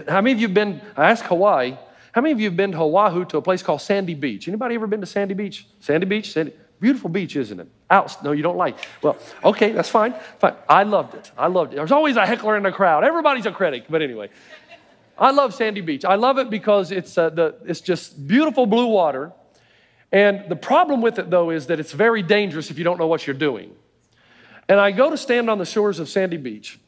How 0.07 0.21
many 0.21 0.31
of 0.33 0.39
you 0.39 0.47
have 0.47 0.53
been, 0.53 0.81
I 0.97 1.11
asked 1.11 1.25
Hawaii, 1.25 1.77
how 2.11 2.21
many 2.21 2.31
of 2.31 2.39
you 2.39 2.45
have 2.45 2.57
been 2.57 2.71
to 2.71 2.79
Oahu 2.79 3.25
to 3.25 3.37
a 3.37 3.41
place 3.41 3.61
called 3.61 3.81
Sandy 3.81 4.13
Beach? 4.13 4.47
Anybody 4.47 4.75
ever 4.75 4.87
been 4.87 5.01
to 5.01 5.05
Sandy 5.07 5.33
Beach? 5.33 5.67
Sandy 5.79 6.05
Beach? 6.05 6.31
Sandy, 6.31 6.53
beautiful 6.79 7.09
beach, 7.09 7.35
isn't 7.35 7.59
it? 7.59 7.67
Out, 7.89 8.23
no, 8.23 8.31
you 8.31 8.41
don't 8.41 8.57
like. 8.57 8.77
Well, 9.01 9.17
okay, 9.43 9.71
that's 9.71 9.89
fine. 9.89 10.15
Fine. 10.39 10.55
I 10.67 10.83
loved 10.83 11.15
it. 11.15 11.31
I 11.37 11.47
loved 11.47 11.73
it. 11.73 11.75
There's 11.75 11.91
always 11.91 12.15
a 12.15 12.25
heckler 12.25 12.57
in 12.57 12.63
the 12.63 12.71
crowd. 12.71 13.03
Everybody's 13.03 13.45
a 13.45 13.51
critic, 13.51 13.85
but 13.89 14.01
anyway. 14.01 14.29
I 15.17 15.31
love 15.31 15.53
Sandy 15.53 15.81
Beach. 15.81 16.03
I 16.03 16.15
love 16.15 16.37
it 16.37 16.49
because 16.49 16.91
it's, 16.91 17.17
uh, 17.17 17.29
the, 17.29 17.55
it's 17.65 17.81
just 17.81 18.27
beautiful 18.27 18.65
blue 18.65 18.87
water. 18.87 19.31
And 20.11 20.49
the 20.49 20.55
problem 20.55 21.01
with 21.01 21.19
it, 21.19 21.29
though, 21.29 21.49
is 21.49 21.67
that 21.67 21.79
it's 21.79 21.91
very 21.91 22.21
dangerous 22.21 22.71
if 22.71 22.77
you 22.77 22.83
don't 22.83 22.97
know 22.97 23.07
what 23.07 23.27
you're 23.27 23.35
doing. 23.35 23.73
And 24.67 24.79
I 24.79 24.91
go 24.91 25.09
to 25.09 25.17
stand 25.17 25.49
on 25.49 25.57
the 25.57 25.65
shores 25.65 25.99
of 25.99 26.09
Sandy 26.09 26.37
Beach. 26.37 26.79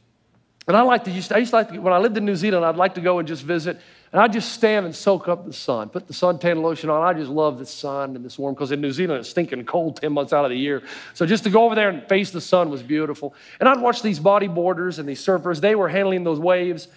And 0.68 0.76
I 0.76 0.82
like 0.82 1.04
to, 1.04 1.10
use, 1.10 1.32
I 1.32 1.38
used 1.38 1.50
to 1.50 1.56
like 1.56 1.70
to, 1.70 1.78
when 1.78 1.94
I 1.94 1.98
lived 1.98 2.18
in 2.18 2.26
New 2.26 2.36
Zealand, 2.36 2.62
I'd 2.66 2.76
like 2.76 2.94
to 2.96 3.00
go 3.00 3.18
and 3.18 3.26
just 3.26 3.42
visit. 3.42 3.80
And 4.12 4.20
I'd 4.20 4.34
just 4.34 4.52
stand 4.52 4.84
and 4.84 4.94
soak 4.94 5.26
up 5.26 5.46
the 5.46 5.52
sun, 5.52 5.88
put 5.88 6.06
the 6.06 6.12
suntan 6.12 6.60
lotion 6.60 6.90
on. 6.90 7.02
I 7.02 7.18
just 7.18 7.30
love 7.30 7.58
the 7.58 7.64
sun 7.64 8.14
and 8.14 8.22
this 8.24 8.38
warm, 8.38 8.54
because 8.54 8.70
in 8.70 8.80
New 8.82 8.92
Zealand 8.92 9.20
it's 9.20 9.30
stinking 9.30 9.64
cold 9.64 9.96
10 9.96 10.12
months 10.12 10.34
out 10.34 10.44
of 10.44 10.50
the 10.50 10.58
year. 10.58 10.82
So 11.14 11.24
just 11.24 11.44
to 11.44 11.50
go 11.50 11.64
over 11.64 11.74
there 11.74 11.88
and 11.88 12.06
face 12.06 12.30
the 12.30 12.40
sun 12.40 12.68
was 12.68 12.82
beautiful. 12.82 13.34
And 13.60 13.68
I'd 13.68 13.80
watch 13.80 14.02
these 14.02 14.20
bodyboarders 14.20 14.98
and 14.98 15.08
these 15.08 15.24
surfers. 15.24 15.60
They 15.60 15.74
were 15.74 15.88
handling 15.88 16.24
those 16.24 16.38
waves. 16.38 16.88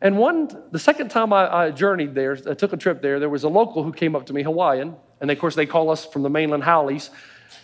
And 0.00 0.18
one, 0.18 0.48
the 0.70 0.78
second 0.78 1.10
time 1.10 1.32
I, 1.32 1.52
I 1.52 1.70
journeyed 1.72 2.14
there, 2.14 2.38
I 2.48 2.54
took 2.54 2.72
a 2.72 2.76
trip 2.76 3.02
there, 3.02 3.18
there 3.18 3.28
was 3.28 3.42
a 3.42 3.48
local 3.48 3.82
who 3.82 3.92
came 3.92 4.14
up 4.14 4.26
to 4.26 4.32
me, 4.32 4.44
Hawaiian. 4.44 4.94
And 5.20 5.30
of 5.32 5.38
course, 5.40 5.56
they 5.56 5.66
call 5.66 5.90
us 5.90 6.06
from 6.06 6.22
the 6.22 6.30
mainland 6.30 6.62
haoles. 6.62 7.10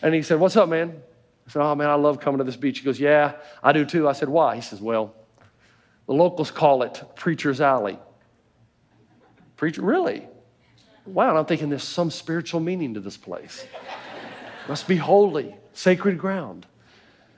And 0.01 0.13
he 0.13 0.23
said, 0.23 0.41
What's 0.41 0.57
up, 0.57 0.69
man? 0.69 1.03
I 1.47 1.51
said, 1.51 1.63
Oh, 1.63 1.75
man, 1.77 1.89
I 1.89 1.95
love 1.95 2.19
coming 2.19 2.39
to 2.39 2.45
this 2.45 2.57
beach. 2.57 2.81
He 2.81 2.85
goes, 2.85 2.99
Yeah, 2.99 3.35
I 3.63 3.73
do 3.73 3.85
too. 3.85 4.09
I 4.09 4.13
said, 4.13 4.29
Why? 4.29 4.57
He 4.57 4.61
says, 4.63 4.81
Well, 4.81 5.15
the 6.07 6.13
locals 6.13 6.51
call 6.51 6.83
it 6.83 7.03
Preacher's 7.15 7.61
Alley. 7.61 7.99
Preacher, 9.57 9.83
really? 9.83 10.27
Wow, 11.07 11.37
I'm 11.37 11.47
thinking 11.47 11.69
there's 11.69 11.83
some 11.83 12.11
spiritual 12.11 12.61
meaning 12.61 12.95
to 12.95 13.01
this 13.01 13.17
place. 13.17 13.67
Must 14.69 14.87
be 14.87 14.97
holy, 14.97 15.57
sacred 15.73 16.19
ground. 16.19 16.67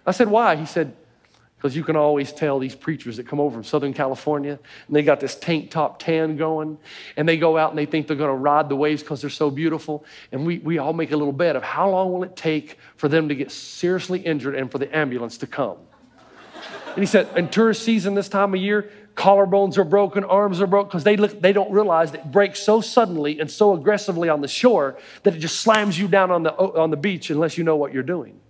I 0.07 0.13
said, 0.13 0.29
Why? 0.29 0.57
He 0.57 0.67
said, 0.67 0.95
because 1.65 1.75
you 1.75 1.83
can 1.83 1.97
always 1.97 2.31
tell 2.31 2.59
these 2.59 2.75
preachers 2.75 3.17
that 3.17 3.27
come 3.27 3.41
over 3.41 3.55
from 3.55 3.65
Southern 3.65 3.95
California 3.95 4.59
and 4.87 4.95
they 4.95 5.03
got 5.03 5.19
this 5.19 5.35
tank 5.35 5.71
top 5.71 5.99
tan 5.99 6.37
going 6.37 6.77
and 7.17 7.27
they 7.27 7.39
go 7.39 7.57
out 7.57 7.71
and 7.71 7.79
they 7.79 7.87
think 7.87 8.07
they're 8.07 8.19
going 8.19 8.29
to 8.29 8.37
ride 8.37 8.69
the 8.69 8.77
waves 8.77 9.03
because 9.03 9.23
they're 9.23 9.31
so 9.31 9.51
beautiful. 9.51 10.05
And 10.31 10.45
we, 10.45 10.59
we 10.59 10.77
all 10.77 10.93
make 10.93 11.13
a 11.13 11.17
little 11.17 11.33
bet 11.33 11.57
of 11.57 11.63
how 11.63 11.89
long 11.89 12.13
will 12.13 12.23
it 12.23 12.37
take 12.37 12.77
for 12.97 13.09
them 13.09 13.31
to 13.31 13.35
get 13.35 13.51
seriously 13.51 14.21
injured 14.21 14.55
and 14.55 14.71
for 14.71 14.77
the 14.77 14.95
ambulance 14.95 15.39
to 15.39 15.47
come. 15.47 15.79
And 16.95 17.03
he 17.03 17.07
said, 17.07 17.29
in 17.37 17.49
tourist 17.49 17.83
season 17.83 18.15
this 18.15 18.29
time 18.29 18.55
of 18.55 18.61
year, 18.61 18.91
collarbones 19.17 19.79
are 19.79 19.85
broken, 19.85 20.25
arms 20.25 20.61
are 20.61 20.67
broken, 20.67 20.89
because 20.89 21.05
they, 21.05 21.17
look, 21.17 21.41
they 21.41 21.53
don't 21.53 21.73
realize 21.73 22.13
that 22.13 22.21
it 22.21 22.33
breaks 22.33 22.61
so 22.61 22.81
suddenly 22.81 23.41
and 23.41 23.51
so 23.51 23.75
aggressively 23.75 24.29
on 24.29 24.41
the 24.41 24.49
shore 24.49 24.97
that 25.25 25.35
it 25.35 25.41
just 25.41 25.61
slams 25.61 25.99
you 25.99 26.09
down 26.09 26.31
on 26.31 26.45
the, 26.45 26.53
on 26.55 26.91
the 26.91 26.97
beach 26.97 27.31
unless 27.31 27.59
you 27.59 27.65
know 27.65 27.77
what 27.77 27.93
you're 27.93 28.03
doing. 28.03 28.41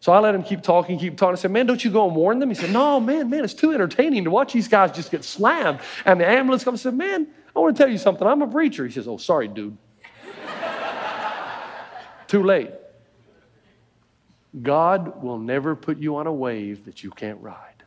So 0.00 0.12
I 0.12 0.20
let 0.20 0.34
him 0.34 0.42
keep 0.42 0.62
talking, 0.62 0.98
keep 0.98 1.16
talking. 1.16 1.32
I 1.32 1.36
said, 1.36 1.50
Man, 1.50 1.66
don't 1.66 1.84
you 1.84 1.90
go 1.90 2.06
and 2.06 2.14
warn 2.14 2.38
them? 2.38 2.50
He 2.50 2.54
said, 2.54 2.70
No, 2.70 3.00
man, 3.00 3.30
man, 3.30 3.42
it's 3.42 3.54
too 3.54 3.72
entertaining 3.72 4.24
to 4.24 4.30
watch 4.30 4.52
these 4.52 4.68
guys 4.68 4.92
just 4.92 5.10
get 5.10 5.24
slammed. 5.24 5.80
And 6.04 6.20
the 6.20 6.26
ambulance 6.26 6.62
comes 6.62 6.84
and 6.84 6.92
said, 6.92 6.96
Man, 6.96 7.26
I 7.54 7.58
want 7.58 7.76
to 7.76 7.82
tell 7.82 7.90
you 7.90 7.98
something. 7.98 8.26
I'm 8.26 8.42
a 8.42 8.46
preacher. 8.46 8.86
He 8.86 8.92
says, 8.92 9.08
Oh, 9.08 9.16
sorry, 9.16 9.48
dude. 9.48 9.76
too 12.28 12.44
late. 12.44 12.70
God 14.62 15.22
will 15.22 15.38
never 15.38 15.76
put 15.76 15.98
you 15.98 16.16
on 16.16 16.26
a 16.26 16.32
wave 16.32 16.84
that 16.84 17.02
you 17.02 17.10
can't 17.10 17.40
ride. 17.40 17.82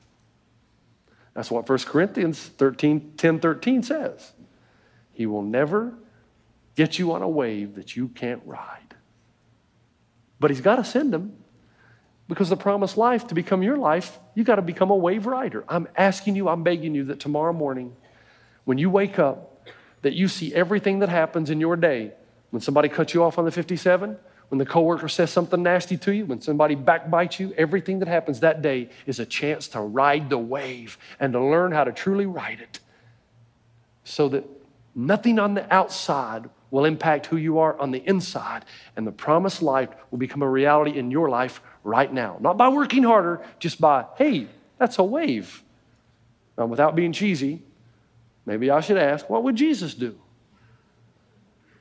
That's 1.34 1.49
what 1.49 1.67
1 1.67 1.79
Corinthians 1.79 2.39
13, 2.39 3.13
10 3.17 3.39
13 3.39 3.84
says. 3.84 4.34
He 5.13 5.25
will 5.25 5.41
never 5.41 5.93
get 6.75 6.99
you 6.99 7.12
on 7.13 7.21
a 7.21 7.29
wave 7.29 7.75
that 7.75 7.95
you 7.95 8.10
can't 8.10 8.41
ride. 8.45 8.95
But 10.39 10.51
he's 10.51 10.62
got 10.62 10.77
to 10.77 10.84
send 10.84 11.13
them. 11.13 11.38
Because 12.27 12.49
the 12.49 12.57
promised 12.57 12.97
life, 12.97 13.27
to 13.27 13.36
become 13.36 13.62
your 13.62 13.75
life, 13.75 14.17
you 14.36 14.45
got 14.45 14.55
to 14.55 14.62
become 14.62 14.89
a 14.89 14.95
wave 14.95 15.25
rider. 15.25 15.65
I'm 15.67 15.88
asking 15.97 16.38
you, 16.38 16.47
I'm 16.47 16.63
begging 16.63 16.95
you 16.95 17.03
that 17.05 17.19
tomorrow 17.19 17.51
morning, 17.51 17.93
when 18.63 18.77
you 18.77 18.89
wake 18.89 19.19
up, 19.19 19.67
that 20.01 20.13
you 20.13 20.27
see 20.27 20.53
everything 20.53 20.99
that 20.99 21.10
happens 21.10 21.49
in 21.49 21.60
your 21.60 21.75
day. 21.75 22.13
When 22.51 22.62
somebody 22.62 22.88
cuts 22.88 23.13
you 23.13 23.23
off 23.23 23.38
on 23.38 23.45
the 23.45 23.51
57, 23.51 24.17
when 24.52 24.58
the 24.60 24.66
coworker 24.66 25.08
says 25.08 25.32
something 25.32 25.64
nasty 25.64 25.96
to 25.96 26.14
you, 26.14 26.26
when 26.26 26.42
somebody 26.42 26.76
backbites 26.76 27.40
you, 27.40 27.54
everything 27.58 28.00
that 28.00 28.10
happens 28.10 28.42
that 28.42 28.62
day 28.62 28.90
is 29.06 29.18
a 29.18 29.26
chance 29.26 29.70
to 29.70 29.80
ride 29.80 30.30
the 30.30 30.38
wave 30.38 30.98
and 31.22 31.32
to 31.32 31.40
learn 31.40 31.72
how 31.72 31.86
to 31.86 31.94
truly 31.94 32.26
ride 32.26 32.60
it 32.60 32.82
so 34.04 34.28
that 34.28 34.44
nothing 34.94 35.40
on 35.40 35.54
the 35.54 35.74
outside 35.74 36.50
will 36.70 36.84
impact 36.84 37.28
who 37.28 37.38
you 37.38 37.60
are 37.60 37.80
on 37.80 37.92
the 37.92 38.04
inside, 38.06 38.66
and 38.98 39.08
the 39.08 39.12
promised 39.14 39.62
life 39.62 39.88
will 40.10 40.20
become 40.20 40.42
a 40.42 40.50
reality 40.50 41.00
in 41.00 41.12
your 41.12 41.30
life 41.30 41.62
right 41.86 42.12
now. 42.12 42.36
Not 42.42 42.58
by 42.58 42.68
working 42.68 43.04
harder, 43.04 43.42
just 43.58 43.80
by, 43.80 44.04
hey, 44.18 44.48
that's 44.78 45.00
a 45.00 45.04
wave. 45.04 45.64
Now, 46.58 46.66
without 46.66 46.94
being 46.94 47.14
cheesy, 47.14 47.62
maybe 48.46 48.70
I 48.70 48.82
should 48.82 48.98
ask, 48.98 49.30
what 49.30 49.46
would 49.46 49.56
Jesus 49.56 49.94
do? 49.94 50.14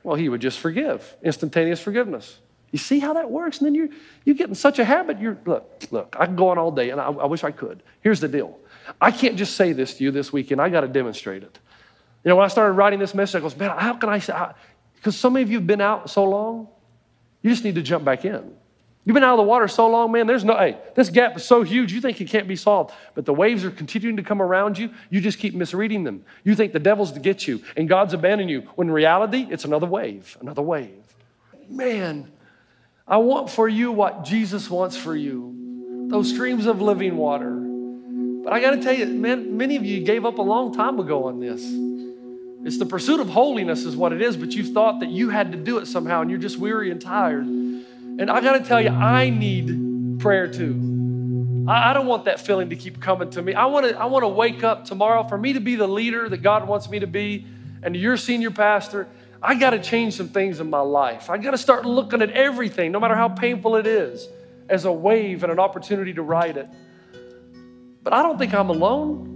Well, 0.03 0.15
he 0.15 0.29
would 0.29 0.39
just 0.39 0.59
forgive, 0.59 1.17
instantaneous 1.21 1.81
forgiveness. 1.81 2.39
You 2.71 2.79
see 2.79 2.99
how 2.99 3.13
that 3.13 3.29
works? 3.29 3.59
And 3.59 3.67
then 3.67 3.75
you 3.75 3.91
you 4.23 4.33
get 4.33 4.49
in 4.49 4.55
such 4.55 4.79
a 4.79 4.85
habit. 4.85 5.19
You're 5.19 5.37
look, 5.45 5.83
look, 5.91 6.15
I 6.17 6.25
can 6.25 6.35
go 6.35 6.49
on 6.49 6.57
all 6.57 6.71
day, 6.71 6.89
and 6.89 7.01
I, 7.01 7.05
I 7.07 7.25
wish 7.25 7.43
I 7.43 7.51
could. 7.51 7.83
Here's 8.01 8.19
the 8.19 8.27
deal. 8.27 8.57
I 8.99 9.11
can't 9.11 9.35
just 9.35 9.55
say 9.55 9.73
this 9.73 9.95
to 9.97 10.03
you 10.03 10.11
this 10.11 10.31
weekend. 10.31 10.61
I 10.61 10.69
got 10.69 10.81
to 10.81 10.87
demonstrate 10.87 11.43
it. 11.43 11.59
You 12.23 12.29
know, 12.29 12.35
when 12.35 12.45
I 12.45 12.49
started 12.49 12.73
writing 12.73 12.99
this 12.99 13.13
message, 13.13 13.35
I 13.35 13.39
goes, 13.41 13.55
man, 13.55 13.71
how 13.77 13.93
can 13.93 14.09
I 14.09 14.19
say? 14.19 14.33
Because 14.95 15.17
so 15.17 15.29
many 15.29 15.43
of 15.43 15.49
you 15.49 15.57
have 15.57 15.67
been 15.67 15.81
out 15.81 16.09
so 16.09 16.23
long, 16.23 16.67
you 17.41 17.49
just 17.49 17.63
need 17.63 17.75
to 17.75 17.81
jump 17.81 18.05
back 18.05 18.25
in. 18.25 18.53
You've 19.03 19.15
been 19.15 19.23
out 19.23 19.33
of 19.33 19.37
the 19.37 19.49
water 19.49 19.67
so 19.67 19.89
long, 19.89 20.11
man, 20.11 20.27
there's 20.27 20.43
no, 20.43 20.55
hey, 20.55 20.77
this 20.93 21.09
gap 21.09 21.35
is 21.35 21.43
so 21.43 21.63
huge, 21.63 21.91
you 21.91 22.01
think 22.01 22.21
it 22.21 22.27
can't 22.29 22.47
be 22.47 22.55
solved. 22.55 22.93
But 23.15 23.25
the 23.25 23.33
waves 23.33 23.65
are 23.65 23.71
continuing 23.71 24.17
to 24.17 24.23
come 24.23 24.43
around 24.43 24.77
you. 24.77 24.91
You 25.09 25.21
just 25.21 25.39
keep 25.39 25.55
misreading 25.55 26.03
them. 26.03 26.23
You 26.43 26.53
think 26.53 26.71
the 26.71 26.79
devil's 26.79 27.11
to 27.13 27.19
get 27.19 27.47
you 27.47 27.63
and 27.75 27.89
God's 27.89 28.13
abandoned 28.13 28.51
you, 28.51 28.61
when 28.75 28.89
in 28.89 28.93
reality, 28.93 29.47
it's 29.49 29.65
another 29.65 29.87
wave, 29.87 30.37
another 30.39 30.61
wave. 30.61 31.03
Man, 31.67 32.31
I 33.07 33.17
want 33.17 33.49
for 33.49 33.67
you 33.67 33.91
what 33.91 34.23
Jesus 34.23 34.69
wants 34.69 34.95
for 34.95 35.15
you 35.15 35.51
those 36.11 36.29
streams 36.29 36.65
of 36.65 36.81
living 36.81 37.15
water. 37.15 37.49
But 38.43 38.51
I 38.51 38.59
got 38.59 38.71
to 38.71 38.81
tell 38.81 38.93
you, 38.93 39.05
man, 39.05 39.55
many 39.55 39.77
of 39.77 39.85
you 39.85 40.03
gave 40.03 40.25
up 40.25 40.39
a 40.39 40.41
long 40.41 40.73
time 40.73 40.99
ago 40.99 41.27
on 41.27 41.39
this. 41.39 41.61
It's 42.65 42.77
the 42.77 42.85
pursuit 42.85 43.19
of 43.19 43.29
holiness, 43.29 43.85
is 43.85 43.95
what 43.95 44.11
it 44.11 44.21
is, 44.21 44.35
but 44.35 44.51
you've 44.51 44.73
thought 44.73 44.99
that 44.99 45.09
you 45.09 45.29
had 45.29 45.53
to 45.53 45.57
do 45.57 45.77
it 45.77 45.87
somehow 45.87 46.21
and 46.21 46.29
you're 46.29 46.39
just 46.39 46.57
weary 46.57 46.91
and 46.91 47.01
tired. 47.01 47.45
And 47.45 48.29
I 48.29 48.41
got 48.41 48.57
to 48.57 48.63
tell 48.63 48.81
you, 48.81 48.89
I 48.89 49.29
need 49.29 50.19
prayer 50.19 50.51
too. 50.51 51.65
I, 51.67 51.91
I 51.91 51.93
don't 51.93 52.07
want 52.07 52.25
that 52.25 52.39
feeling 52.41 52.69
to 52.69 52.75
keep 52.75 52.99
coming 52.99 53.29
to 53.31 53.41
me. 53.41 53.53
I 53.53 53.65
want 53.65 53.87
to 53.87 53.97
I 53.97 54.05
want 54.05 54.23
to 54.23 54.27
wake 54.27 54.63
up 54.63 54.85
tomorrow 54.85 55.27
for 55.27 55.37
me 55.37 55.53
to 55.53 55.59
be 55.59 55.75
the 55.75 55.87
leader 55.87 56.27
that 56.27 56.41
God 56.41 56.67
wants 56.67 56.89
me 56.89 56.99
to 56.99 57.07
be, 57.07 57.45
and 57.81 57.95
your 57.95 58.17
senior 58.17 58.51
pastor. 58.51 59.07
I 59.41 59.55
got 59.55 59.71
to 59.71 59.79
change 59.79 60.15
some 60.15 60.29
things 60.29 60.59
in 60.59 60.69
my 60.69 60.81
life. 60.81 61.29
I 61.29 61.37
got 61.37 61.51
to 61.51 61.57
start 61.57 61.85
looking 61.85 62.21
at 62.21 62.31
everything, 62.31 62.91
no 62.91 62.99
matter 62.99 63.15
how 63.15 63.29
painful 63.29 63.75
it 63.75 63.87
is, 63.87 64.27
as 64.69 64.85
a 64.85 64.91
wave 64.91 65.43
and 65.43 65.51
an 65.51 65.59
opportunity 65.59 66.13
to 66.13 66.21
ride 66.21 66.57
it. 66.57 66.67
But 68.03 68.13
I 68.13 68.21
don't 68.23 68.37
think 68.37 68.53
I'm 68.53 68.69
alone 68.69 69.31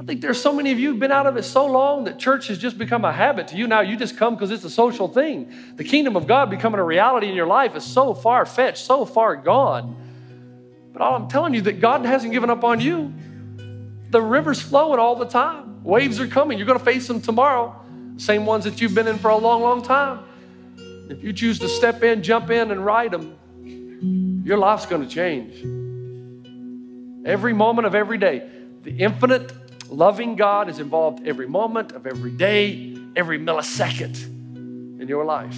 I 0.00 0.04
think 0.04 0.20
there's 0.20 0.40
so 0.40 0.52
many 0.52 0.70
of 0.70 0.78
you 0.78 0.90
who've 0.90 1.00
been 1.00 1.12
out 1.12 1.26
of 1.26 1.36
it 1.36 1.42
so 1.42 1.66
long 1.66 2.04
that 2.04 2.18
church 2.18 2.46
has 2.48 2.58
just 2.58 2.78
become 2.78 3.04
a 3.04 3.12
habit 3.12 3.48
to 3.48 3.56
you. 3.56 3.66
Now 3.66 3.80
you 3.80 3.96
just 3.96 4.16
come 4.16 4.34
because 4.34 4.50
it's 4.50 4.64
a 4.64 4.70
social 4.70 5.08
thing. 5.08 5.52
The 5.76 5.84
kingdom 5.84 6.16
of 6.16 6.26
God 6.26 6.50
becoming 6.50 6.78
a 6.78 6.84
reality 6.84 7.28
in 7.28 7.34
your 7.34 7.46
life 7.48 7.74
is 7.74 7.84
so 7.84 8.14
far 8.14 8.46
fetched, 8.46 8.84
so 8.86 9.04
far 9.04 9.36
gone. 9.36 9.96
But 10.92 11.02
all 11.02 11.14
I'm 11.14 11.28
telling 11.28 11.52
you 11.52 11.62
that 11.62 11.80
God 11.80 12.04
hasn't 12.06 12.32
given 12.32 12.48
up 12.48 12.64
on 12.64 12.80
you. 12.80 13.12
The 14.10 14.22
river's 14.22 14.62
flowing 14.62 15.00
all 15.00 15.16
the 15.16 15.26
time. 15.26 15.82
Waves 15.82 16.20
are 16.20 16.28
coming. 16.28 16.58
You're 16.58 16.66
going 16.66 16.78
to 16.78 16.84
face 16.84 17.06
them 17.06 17.20
tomorrow. 17.20 17.78
Same 18.18 18.44
ones 18.44 18.64
that 18.64 18.80
you've 18.80 18.94
been 18.94 19.08
in 19.08 19.18
for 19.18 19.30
a 19.30 19.36
long, 19.36 19.62
long 19.62 19.82
time. 19.82 20.20
If 21.08 21.24
you 21.24 21.32
choose 21.32 21.58
to 21.60 21.68
step 21.68 22.02
in, 22.02 22.22
jump 22.22 22.50
in, 22.50 22.70
and 22.70 22.84
ride 22.84 23.12
them, 23.12 24.44
your 24.44 24.58
life's 24.58 24.86
going 24.86 25.02
to 25.02 25.08
change. 25.08 25.54
Every 27.26 27.54
moment 27.54 27.86
of 27.86 27.94
every 27.94 28.18
day. 28.18 28.48
The 28.82 28.96
infinite 28.98 29.52
Loving 29.90 30.36
God 30.36 30.68
is 30.68 30.80
involved 30.80 31.26
every 31.26 31.48
moment 31.48 31.92
of 31.92 32.06
every 32.06 32.30
day, 32.30 32.94
every 33.16 33.38
millisecond 33.38 34.22
in 35.00 35.08
your 35.08 35.24
life. 35.24 35.56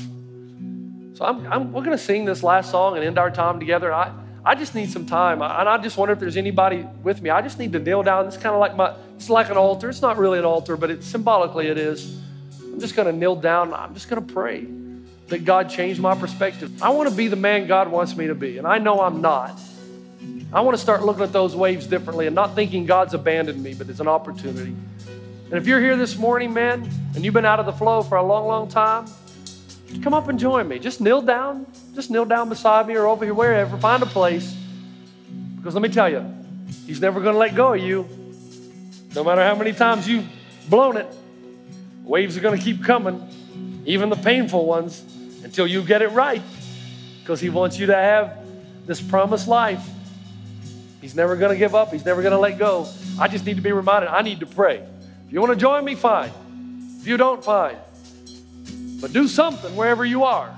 So 1.15 1.25
I'm, 1.25 1.53
I'm, 1.53 1.73
we're 1.73 1.83
going 1.83 1.97
to 1.97 2.03
sing 2.03 2.25
this 2.25 2.43
last 2.43 2.71
song 2.71 2.97
and 2.97 3.05
end 3.05 3.19
our 3.19 3.31
time 3.31 3.59
together. 3.59 3.93
I, 3.93 4.13
I 4.45 4.55
just 4.55 4.77
need 4.77 4.91
some 4.91 5.05
time. 5.05 5.43
And 5.43 5.69
I 5.69 5.79
just 5.79 5.97
wonder 5.97 6.13
if 6.13 6.21
there's 6.21 6.37
anybody 6.37 6.87
with 7.03 7.21
me. 7.21 7.31
I 7.31 7.43
just 7.43 7.59
need 7.59 7.73
to 7.73 7.81
kneel 7.81 8.05
down. 8.05 8.27
It's 8.27 8.37
kind 8.37 8.55
of 8.55 8.61
like 8.61 8.77
my, 8.77 8.95
it's 9.17 9.29
like 9.29 9.51
an 9.51 9.57
altar. 9.57 9.89
It's 9.91 10.01
not 10.01 10.17
really 10.17 10.39
an 10.39 10.45
altar, 10.45 10.77
but 10.77 10.91
it, 10.91 11.03
symbolically 11.03 11.67
it 11.67 11.77
is. 11.77 12.21
I'm 12.81 12.83
just 12.83 12.97
going 12.97 13.09
to 13.09 13.13
kneel 13.13 13.37
down. 13.37 13.75
I'm 13.75 13.93
just 13.93 14.09
going 14.09 14.27
to 14.27 14.33
pray 14.33 14.67
that 15.27 15.45
God 15.45 15.69
change 15.69 16.01
my 16.01 16.15
perspective. 16.15 16.83
I 16.83 16.89
want 16.89 17.11
to 17.11 17.15
be 17.15 17.29
the 17.29 17.37
man 17.37 17.67
God 17.67 17.91
wants 17.91 18.17
me 18.17 18.29
to 18.29 18.35
be, 18.35 18.57
and 18.57 18.67
I 18.67 18.79
know 18.79 19.03
I'm 19.03 19.21
not. 19.21 19.61
I 20.51 20.63
want 20.63 20.79
to 20.79 20.83
start 20.83 21.05
looking 21.05 21.23
at 21.23 21.31
those 21.31 21.55
waves 21.55 21.87
differently 21.87 22.27
and 22.27 22.35
not 22.35 22.55
thinking 22.55 22.87
God's 22.87 23.13
abandoned 23.13 23.63
me, 23.63 23.75
but 23.75 23.91
it's 23.91 24.01
an 24.01 24.09
opportunity. 24.09 24.71
And 24.71 25.53
if 25.53 25.67
you're 25.67 25.79
here 25.79 25.95
this 25.95 26.17
morning, 26.17 26.55
man, 26.55 26.89
and 27.15 27.23
you've 27.23 27.35
been 27.35 27.45
out 27.45 27.61
of 27.61 27.67
the 27.67 27.73
flow 27.75 28.01
for 28.01 28.17
a 28.17 28.23
long, 28.23 28.47
long 28.47 28.67
time, 28.67 29.05
come 30.03 30.15
up 30.15 30.29
and 30.29 30.39
join 30.39 30.67
me. 30.67 30.79
Just 30.79 31.03
kneel 31.03 31.21
down. 31.21 31.67
Just 31.95 32.11
kneel 32.11 32.25
down 32.25 32.49
beside 32.49 32.89
me 32.89 32.95
or 32.95 33.07
over 33.07 33.27
here, 33.27 33.35
wherever. 33.35 33.77
Find 33.77 34.03
a 34.03 34.07
place. 34.07 34.57
Because 35.57 35.75
let 35.75 35.83
me 35.83 35.91
tell 35.91 36.09
you, 36.09 36.25
He's 36.87 37.03
never 37.03 37.21
going 37.21 37.35
to 37.35 37.39
let 37.39 37.55
go 37.55 37.75
of 37.75 37.81
you. 37.83 38.09
No 39.15 39.23
matter 39.23 39.45
how 39.45 39.55
many 39.55 39.75
times 39.75 40.09
you've 40.09 40.27
blown 40.71 40.97
it, 40.97 41.15
waves 42.05 42.37
are 42.37 42.41
going 42.41 42.59
to 42.59 42.65
keep 42.65 42.85
coming, 42.85 43.83
even 43.87 44.09
the 44.09 44.17
painful 44.17 44.67
ones, 44.67 45.03
until 45.45 45.67
you 45.67 45.83
get 45.83 46.03
it 46.03 46.11
right. 46.11 46.43
Because 47.21 47.41
He 47.41 47.51
wants 47.51 47.79
you 47.79 47.87
to 47.87 47.95
have 47.95 48.39
this 48.87 49.01
promised 49.01 49.49
life 49.49 49.89
He's 51.01 51.15
never 51.15 51.37
going 51.37 51.53
to 51.53 51.59
give 51.59 51.75
up. 51.75 51.93
He's 51.93 52.05
never 52.05 52.21
going 52.23 52.33
to 52.33 52.39
let 52.39 52.59
go. 52.59 52.87
I 53.19 53.29
just 53.29 53.47
need 53.47 53.57
to 53.57 53.63
be 53.63 53.73
reminded 53.73 54.11
I 54.11 54.23
need 54.23 54.41
to 54.41 54.47
pray. 54.47 54.85
If 55.27 55.33
you 55.33 55.41
want 55.41 55.53
to 55.53 55.59
join 55.59 55.85
me, 55.85 55.95
fine. 55.95 56.31
If 57.01 57.07
you 57.07 57.17
don't, 57.17 57.43
fine. 57.43 57.77
But 59.01 59.13
do 59.13 59.27
something 59.27 59.75
wherever 59.77 60.05
you 60.05 60.25
are 60.25 60.55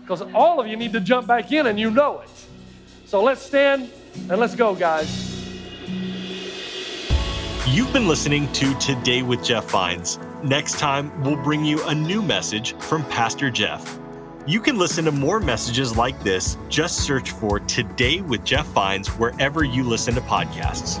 because 0.00 0.22
all 0.34 0.60
of 0.60 0.66
you 0.66 0.76
need 0.76 0.92
to 0.94 1.00
jump 1.00 1.26
back 1.26 1.52
in 1.52 1.66
and 1.66 1.78
you 1.78 1.90
know 1.90 2.20
it. 2.20 2.30
So 3.06 3.22
let's 3.22 3.42
stand 3.42 3.90
and 4.30 4.40
let's 4.40 4.54
go, 4.54 4.74
guys. 4.74 5.32
You've 7.66 7.92
been 7.92 8.08
listening 8.08 8.50
to 8.52 8.74
Today 8.78 9.22
with 9.22 9.44
Jeff 9.44 9.70
Vines. 9.70 10.18
Next 10.44 10.78
time, 10.78 11.10
we'll 11.22 11.42
bring 11.42 11.64
you 11.64 11.82
a 11.86 11.94
new 11.94 12.20
message 12.20 12.74
from 12.74 13.02
Pastor 13.06 13.50
Jeff. 13.50 13.98
You 14.46 14.60
can 14.60 14.76
listen 14.76 15.06
to 15.06 15.10
more 15.10 15.40
messages 15.40 15.96
like 15.96 16.22
this. 16.22 16.58
Just 16.68 16.98
search 16.98 17.30
for 17.30 17.60
Today 17.60 18.20
with 18.20 18.44
Jeff 18.44 18.66
Vines 18.66 19.08
wherever 19.08 19.64
you 19.64 19.82
listen 19.84 20.14
to 20.16 20.20
podcasts. 20.20 21.00